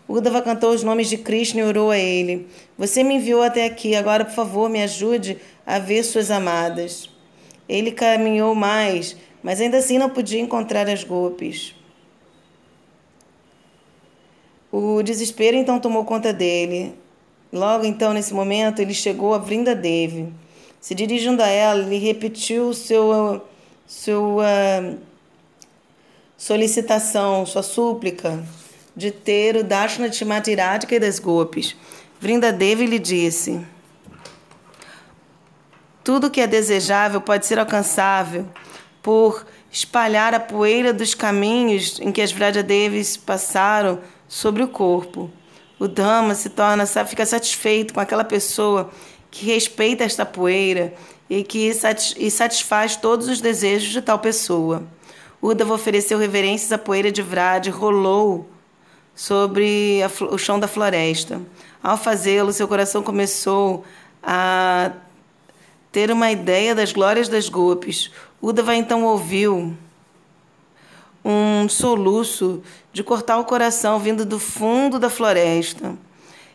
[0.09, 2.47] Uddhava cantou os nomes de Krishna e orou a ele.
[2.77, 7.09] Você me enviou até aqui, agora, por favor, me ajude a ver suas amadas.
[7.69, 11.75] Ele caminhou mais, mas ainda assim não podia encontrar as golpes.
[14.71, 16.95] O desespero então tomou conta dele.
[17.55, 20.29] Logo então, nesse momento, ele chegou a Vrinda Devi.
[20.81, 23.47] Se dirigindo a ela, ele repetiu seu,
[23.87, 24.97] sua
[26.37, 28.43] solicitação, sua súplica
[28.97, 31.77] de ter o Dashna de Shimatiradika e das Gopis.
[32.21, 33.65] Vrinda Devi lhe disse:
[36.03, 38.49] Tudo que é desejável pode ser alcançável
[39.01, 45.31] por espalhar a poeira dos caminhos em que as Vrajadevis passaram sobre o corpo.
[45.79, 48.91] O Dhamma se torna, fica satisfeito com aquela pessoa
[49.31, 50.95] que respeita esta poeira
[51.29, 51.71] e que
[52.17, 54.85] e satisfaz todos os desejos de tal pessoa.
[55.43, 58.49] Uddhava ofereceu reverências à poeira de Vrad e rolou
[59.15, 61.41] sobre a, o chão da floresta.
[61.83, 63.85] Ao fazê-lo, seu coração começou
[64.23, 64.93] a
[65.93, 68.11] ter uma ideia das glórias das gopis.
[68.41, 69.77] Uddhava então ouviu
[71.25, 72.63] um soluço
[72.93, 75.97] de cortar o coração vindo do fundo da floresta.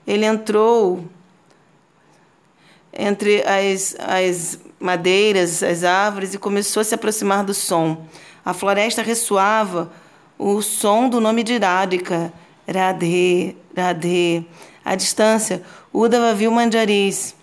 [0.06, 1.06] Ele entrou
[2.94, 8.06] entre as, as madeiras, as árvores e começou a se aproximar do som.
[8.46, 9.92] A floresta ressoava
[10.38, 12.32] o som do nome de Radhika,
[12.68, 14.48] Radhe, Radhe.
[14.86, 15.62] À distância,
[15.94, 17.36] Uddhava viu manjaris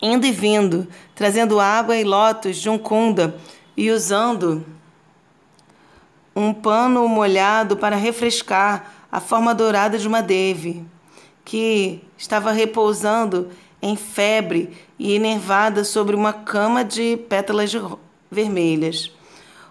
[0.00, 3.36] indo e vindo, trazendo água e lótus de um kunda
[3.76, 4.64] e usando
[6.38, 10.84] um pano molhado para refrescar a forma dourada de uma Devi,
[11.44, 13.48] que estava repousando
[13.82, 17.80] em febre e enervada sobre uma cama de pétalas de
[18.30, 19.12] vermelhas.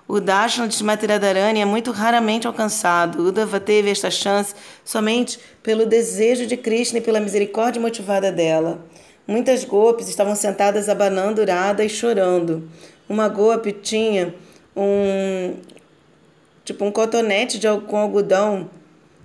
[0.08, 3.28] O Dashna de Matiradharani é muito raramente alcançado.
[3.28, 8.86] Uddhava teve esta chance somente pelo desejo de Krishna e pela misericórdia motivada dela.
[9.28, 12.70] Muitas golpes estavam sentadas abanando urada e chorando.
[13.10, 14.34] Uma golpe tinha
[14.74, 15.56] um
[16.68, 18.70] tipo um cotonete de, com algodão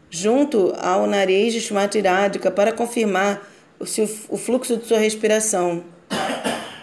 [0.08, 3.44] junto ao nariz de Shmatiradika para confirmar
[3.80, 3.84] o,
[4.28, 5.82] o fluxo de sua respiração.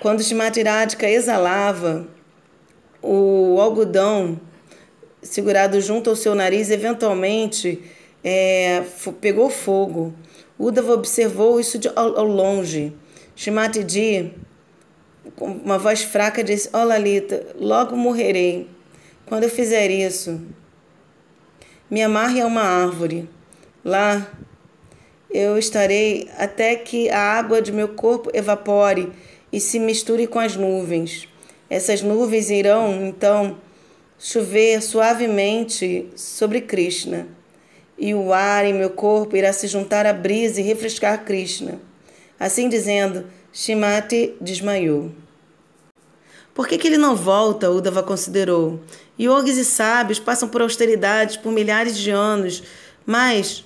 [0.02, 2.06] Quando Shmatiradika exalava,
[3.02, 4.38] o algodão
[5.22, 7.82] segurado junto ao seu nariz eventualmente
[8.22, 8.84] é,
[9.22, 10.14] pegou fogo.
[10.60, 12.94] Uddhava observou isso de, ao, ao longe.
[13.34, 14.34] Shimati
[15.38, 18.68] com uma voz fraca, disse: Ó Lalita, logo morrerei.
[19.30, 20.42] Quando eu fizer isso,
[21.88, 23.30] me amarre a uma árvore.
[23.86, 24.28] Lá
[25.30, 29.12] eu estarei até que a água de meu corpo evapore
[29.54, 31.28] e se misture com as nuvens.
[31.70, 33.60] Essas nuvens irão, então,
[34.18, 37.28] chover suavemente sobre Krishna,
[38.00, 41.80] e o ar em meu corpo irá se juntar à brisa e refrescar Krishna.
[42.40, 45.12] Assim dizendo, Shimati desmaiou.
[46.60, 47.70] Por que, que ele não volta?
[47.72, 48.82] Uddhava considerou.
[49.20, 52.64] Yogis e sábios passam por austeridades por milhares de anos,
[53.06, 53.66] mas,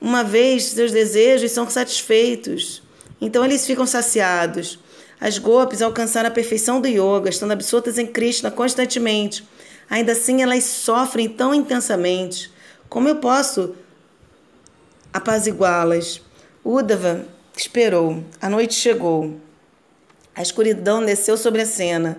[0.00, 2.82] uma vez seus desejos são satisfeitos,
[3.20, 4.78] então eles ficam saciados.
[5.20, 9.46] As golpes alcançaram a perfeição do yoga, estando absortas em Krishna constantemente.
[9.88, 12.50] Ainda assim, elas sofrem tão intensamente.
[12.88, 13.74] Como eu posso
[15.12, 16.20] apaziguá-las?
[16.64, 18.24] Uddhava esperou.
[18.40, 19.36] A noite chegou.
[20.34, 22.18] A escuridão desceu sobre a cena.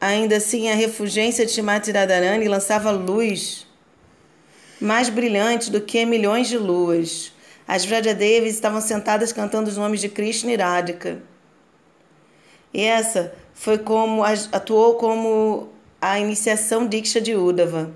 [0.00, 3.66] Ainda assim, a refugência de Shimati Radharani lançava luz
[4.80, 7.32] mais brilhante do que milhões de luas.
[7.66, 11.20] As Vrajadevis estavam sentadas cantando os nomes de Krishna e Radhika.
[12.72, 15.68] E essa foi como atuou como
[16.00, 17.90] a iniciação Diksha de Uddhava.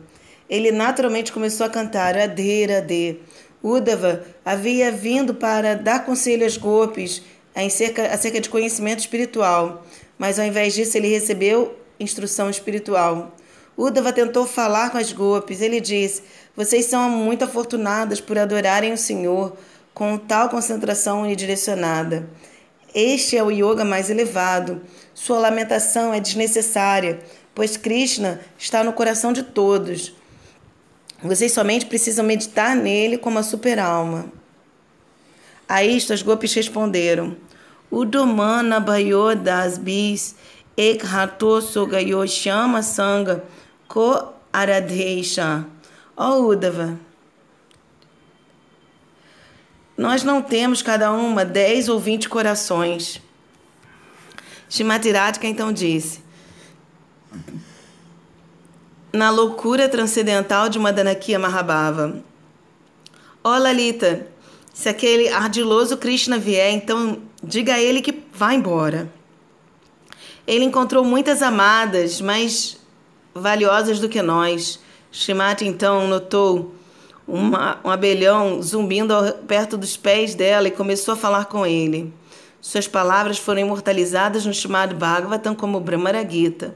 [0.51, 3.21] Ele naturalmente começou a cantar Radhe Radhe.
[3.63, 7.23] Uddhava havia vindo para dar conselho aos golpes
[7.55, 9.87] acerca de conhecimento espiritual,
[10.19, 13.37] mas ao invés disso ele recebeu instrução espiritual.
[13.77, 15.61] Uddhava tentou falar com as golpes.
[15.61, 16.23] Ele disse:
[16.55, 19.57] Vocês são muito afortunadas por adorarem o Senhor
[19.95, 22.29] com tal concentração unidirecionada.
[22.95, 24.83] Este é o yoga mais elevado.
[25.15, 27.21] Sua lamentação é desnecessária,
[27.55, 30.15] pois Krishna está no coração de todos.
[31.23, 34.27] Vocês somente precisam meditar nele como a super-alma.
[35.69, 37.37] A isto as gopis responderam:
[37.91, 40.35] Udomana bayo das bis
[40.77, 43.43] ek hato sogayo chama sanga
[43.89, 45.67] ko aradheisha.
[46.17, 46.99] Ó Uddhava,
[49.97, 53.21] nós não temos cada uma dez ou vinte corações.
[54.69, 56.21] Shimatiradika então disse:
[59.13, 62.23] Na loucura transcendental de Madanakia Mahabhava,
[63.45, 64.27] ó Lalita,
[64.73, 69.11] se aquele ardiloso Krishna vier, então diga a ele que vá embora.
[70.47, 72.77] Ele encontrou muitas amadas, mais
[73.35, 74.81] valiosas do que nós.
[75.11, 76.75] Shimati então notou
[77.27, 79.15] uma, um abelhão zumbindo
[79.47, 82.13] perto dos pés dela e começou a falar com ele.
[82.61, 86.75] Suas palavras foram imortalizadas no chamado Bhagavatam como Brahmara Gita.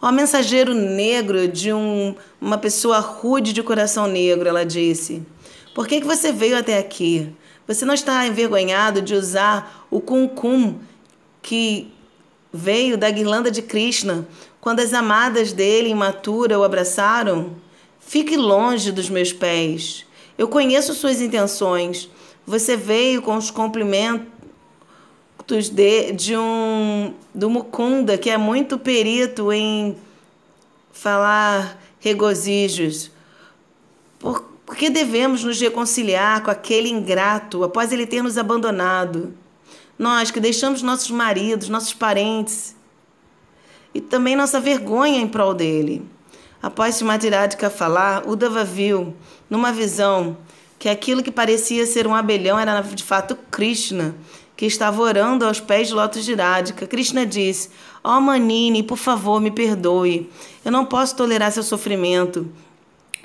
[0.00, 5.22] Ó mensageiro negro de um, uma pessoa rude de coração negro, ela disse.
[5.74, 7.34] Por que, que você veio até aqui?
[7.66, 10.80] Você não está envergonhado de usar o kumkum
[11.40, 11.92] que
[12.52, 14.26] veio da guirlanda de Krishna
[14.60, 17.56] quando as amadas dele imatura o abraçaram?
[18.00, 20.04] Fique longe dos meus pés.
[20.36, 22.10] Eu conheço suas intenções.
[22.46, 24.28] Você veio com os cumprimentos
[25.70, 29.96] de, de um do Mukunda, que é muito perito em
[30.92, 33.10] falar regozijos.
[34.18, 39.34] Por, por que devemos nos reconciliar com aquele ingrato após ele ter nos abandonado?
[39.98, 42.74] Nós que deixamos nossos maridos, nossos parentes
[43.94, 46.04] e também nossa vergonha em prol dele.
[46.62, 49.14] Após Simadhiradika falar, Uddhava viu,
[49.50, 50.36] numa visão,
[50.78, 54.14] que aquilo que parecia ser um abelhão era de fato Krishna,
[54.56, 56.86] que estava orando aos pés de Lotus de.
[56.86, 57.70] Krishna disse:
[58.02, 60.30] Ó oh Manini, por favor, me perdoe.
[60.64, 62.48] Eu não posso tolerar seu sofrimento.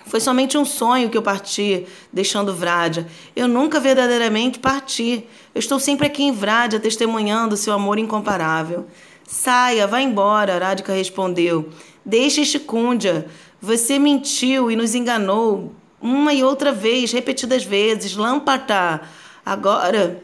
[0.07, 3.07] Foi somente um sonho que eu parti, deixando Vrádia.
[3.35, 5.27] Eu nunca verdadeiramente parti.
[5.53, 8.87] Eu estou sempre aqui em Vrádia, testemunhando seu amor incomparável.
[9.27, 11.69] Saia, vá embora, Radhika respondeu.
[12.05, 13.25] Deixe Kundya.
[13.61, 18.15] Você mentiu e nos enganou uma e outra vez, repetidas vezes.
[18.15, 19.01] Lampata.
[19.45, 20.23] Agora,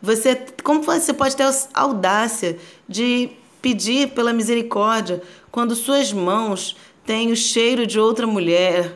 [0.00, 2.58] você, como você pode ter a audácia
[2.88, 3.30] de
[3.60, 6.76] pedir pela misericórdia quando suas mãos
[7.08, 8.94] têm o cheiro de outra mulher,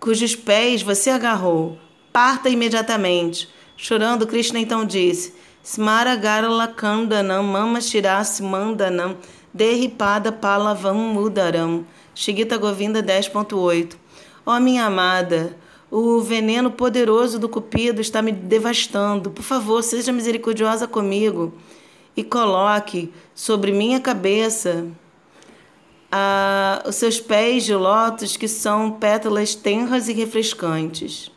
[0.00, 1.78] cujos pés você agarrou?
[2.12, 3.48] Parta imediatamente.
[3.76, 5.32] Chorando, Krishna então disse:
[5.62, 9.18] Smaragara Kandanam Mama Shirasi Mandanam
[9.54, 11.86] Derripada Palavam Mudaram.
[12.12, 13.94] Shigita Govinda 10.8
[14.44, 15.56] Ó oh, minha amada,
[15.88, 19.30] o veneno poderoso do cupido está me devastando.
[19.30, 21.54] Por favor, seja misericordiosa comigo
[22.16, 24.88] e coloque sobre minha cabeça
[26.18, 31.30] ah, os seus pés de lótus, que são pétalas tenras e refrescantes.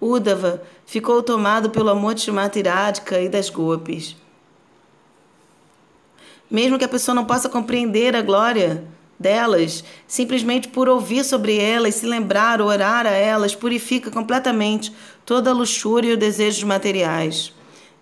[0.00, 4.16] Udava ficou tomado pelo amor de Shimatiradika e das golpes.
[6.50, 8.84] Mesmo que a pessoa não possa compreender a glória
[9.18, 14.92] delas, simplesmente por ouvir sobre elas, se lembrar, orar a elas, purifica completamente
[15.24, 17.52] toda a luxúria e os desejos materiais.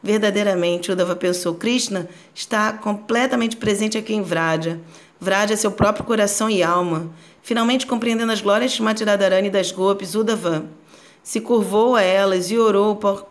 [0.03, 4.81] Verdadeiramente, Udava pensou, Krishna está completamente presente aqui em Vraja.
[5.21, 7.11] Vraja é seu próprio coração e alma.
[7.43, 10.65] Finalmente compreendendo as glórias de Matiradharani e das Gopis, Udava
[11.23, 13.27] se curvou a elas e orou por,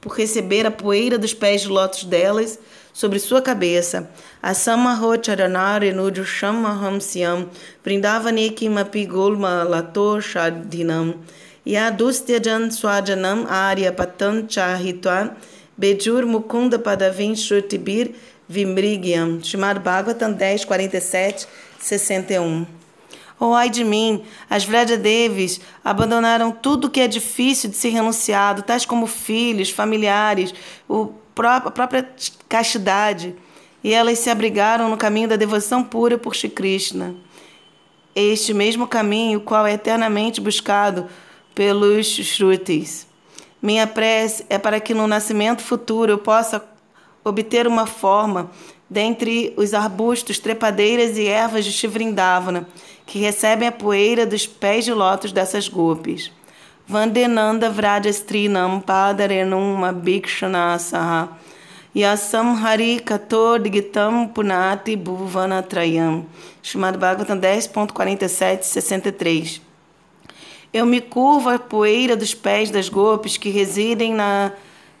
[0.00, 2.58] por receber a poeira dos pés de lótus delas
[2.92, 4.08] sobre sua cabeça.
[4.40, 7.48] Asamaho charanare nuju shamaham siam
[7.84, 11.14] vrindavani mapi gulma lato shadinam
[11.66, 15.34] yadustyajan swajanam arya patan chahitva
[15.76, 18.14] bejur mukunda padavin shrutibir
[18.48, 19.42] vimrigyam.
[19.42, 22.66] Chamado Bhagavatam 10, 47, 61.
[23.38, 24.22] Oh, ai de mim!
[24.48, 30.54] As Vrajadevis abandonaram tudo que é difícil de ser renunciado, tais como filhos, familiares,
[30.88, 32.08] o a própria
[32.48, 33.34] castidade,
[33.82, 37.14] e elas se abrigaram no caminho da devoção pura por Shri Krishna.
[38.14, 41.08] Este mesmo caminho, qual é eternamente buscado
[41.54, 43.06] pelos Shrutis.
[43.60, 46.62] Minha prece é para que no nascimento futuro eu possa
[47.24, 48.50] obter uma forma
[48.88, 52.68] dentre os arbustos, trepadeiras e ervas de Shivrindavana,
[53.06, 56.30] que recebem a poeira dos pés de lótus dessas gopis.
[56.86, 61.30] Vandenanda Vrajastrinam Padarenum Abhikshanasaha
[61.96, 66.26] Yasam Hari Katodgitam Punati Bhuvanatrayam
[66.62, 69.62] Chamado Bhagavatam 10.47, 63
[70.74, 74.52] Eu me curvo à poeira dos pés das gopis que residem na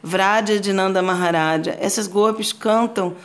[0.04, 1.78] Vraja de Nanda Maharaja.
[1.80, 3.16] Essas gopis cantam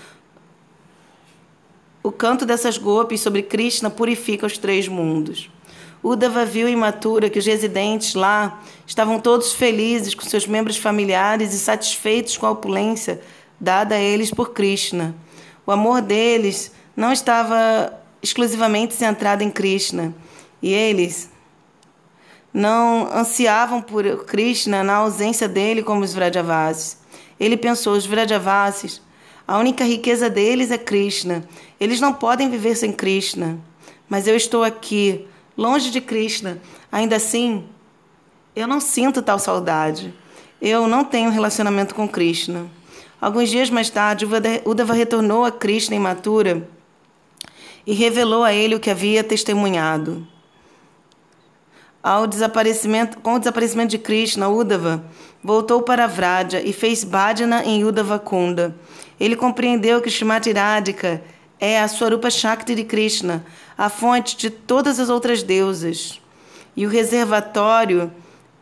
[2.01, 5.49] o canto dessas gopis sobre Krishna purifica os três mundos.
[6.01, 11.53] Udava viu em Matura que os residentes lá estavam todos felizes com seus membros familiares
[11.53, 13.19] e satisfeitos com a opulência
[13.59, 15.13] dada a eles por Krishna.
[15.67, 20.15] O amor deles não estava exclusivamente centrado em Krishna,
[20.61, 21.29] e eles
[22.53, 26.97] não ansiavam por Krishna na ausência dele como os Vrajavasis.
[27.39, 29.01] Ele pensou, os Vrajavasis,
[29.47, 31.43] a única riqueza deles é Krishna.
[31.79, 33.57] Eles não podem viver sem Krishna.
[34.07, 35.27] Mas eu estou aqui
[35.57, 36.61] longe de Krishna.
[36.91, 37.65] Ainda assim,
[38.55, 40.13] eu não sinto tal saudade.
[40.61, 42.65] Eu não tenho relacionamento com Krishna.
[43.21, 44.27] Alguns dias mais tarde,
[44.65, 46.67] Uddhava retornou a Krishna em Mathura
[47.85, 50.27] e revelou a ele o que havia testemunhado.
[52.01, 55.03] Ao desaparecimento, com o desaparecimento de Krishna, Uddhava
[55.43, 58.73] voltou para Vraja e fez bhajana em Uddhava Kunda.
[59.19, 61.21] Ele compreendeu que Shrimati Radhika
[61.59, 63.45] é a Swarupa Shakti de Krishna,
[63.77, 66.21] a fonte de todas as outras deusas,
[66.75, 68.09] e o reservatório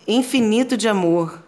[0.07, 1.43] infinito de amor.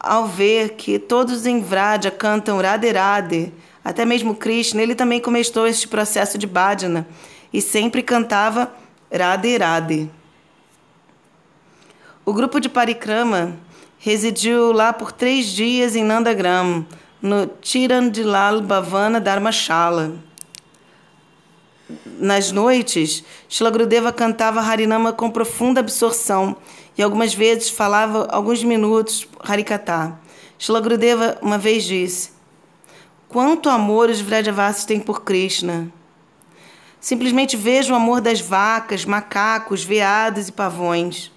[0.00, 3.52] Ao ver que todos em Vraja cantam Radhe Radhe,
[3.84, 7.06] até mesmo Krishna, ele também começou este processo de bhajana
[7.52, 8.72] e sempre cantava
[9.12, 10.17] Radhe Radhe.
[12.28, 13.56] O grupo de Parikrama
[13.98, 16.84] residiu lá por três dias em Nandagram,
[17.22, 20.12] no Tirandilal Bhavana Dharmashala.
[22.04, 26.54] Nas noites, Shilagrudeva cantava Harinama com profunda absorção
[26.98, 30.20] e algumas vezes falava alguns minutos Harikatha.
[30.58, 32.32] Shilagrudeva uma vez disse:
[33.26, 35.90] Quanto amor os Vrajavasis têm por Krishna!
[37.00, 41.32] Simplesmente veja o amor das vacas, macacos, veados e pavões.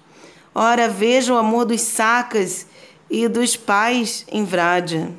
[0.54, 2.66] Ora, veja o amor dos sacas
[3.10, 5.10] e dos pais em Vraja.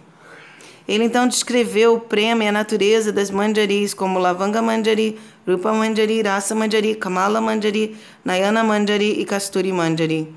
[0.88, 5.18] Ele então descreveu o prema e a natureza das manjaris como Lavanga Manjari,
[5.48, 10.34] Rupa Manjari, Rasa Manjari, Kamala Manjari, Nayana Manjari e Kasturi Manjari.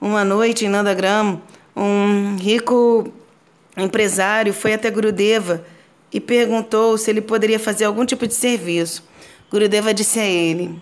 [0.00, 1.40] Uma noite em Nandagram,
[1.76, 3.12] um rico
[3.76, 5.64] empresário foi até Gurudeva
[6.12, 9.04] e perguntou se ele poderia fazer algum tipo de serviço.
[9.50, 10.80] Gurudeva disse a ele: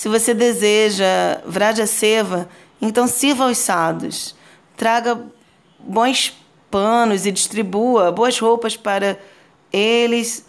[0.00, 2.48] Se você deseja Vraja Seva,
[2.80, 4.34] então sirva aos sadhus,
[4.74, 5.26] traga
[5.78, 6.34] bons
[6.70, 9.18] panos e distribua boas roupas para
[9.70, 10.46] eles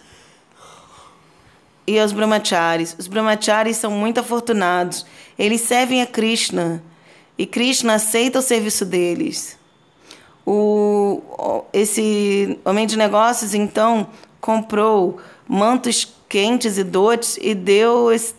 [1.85, 2.95] e aos brahmacharis.
[2.97, 5.05] Os brahmacharis são muito afortunados.
[5.37, 6.81] Eles servem a Krishna
[7.37, 9.59] e Krishna aceita o serviço deles.
[10.45, 11.21] O,
[11.73, 14.07] esse homem de negócios então
[14.39, 18.33] comprou mantos quentes e dotes e deu esse,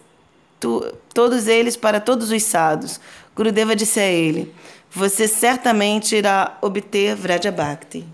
[0.63, 0.81] tu,
[1.13, 3.01] todos eles para todos os sados.
[3.35, 4.55] Gurudeva disse a ele:
[4.91, 8.07] Você certamente irá obter Vraja Bhakti.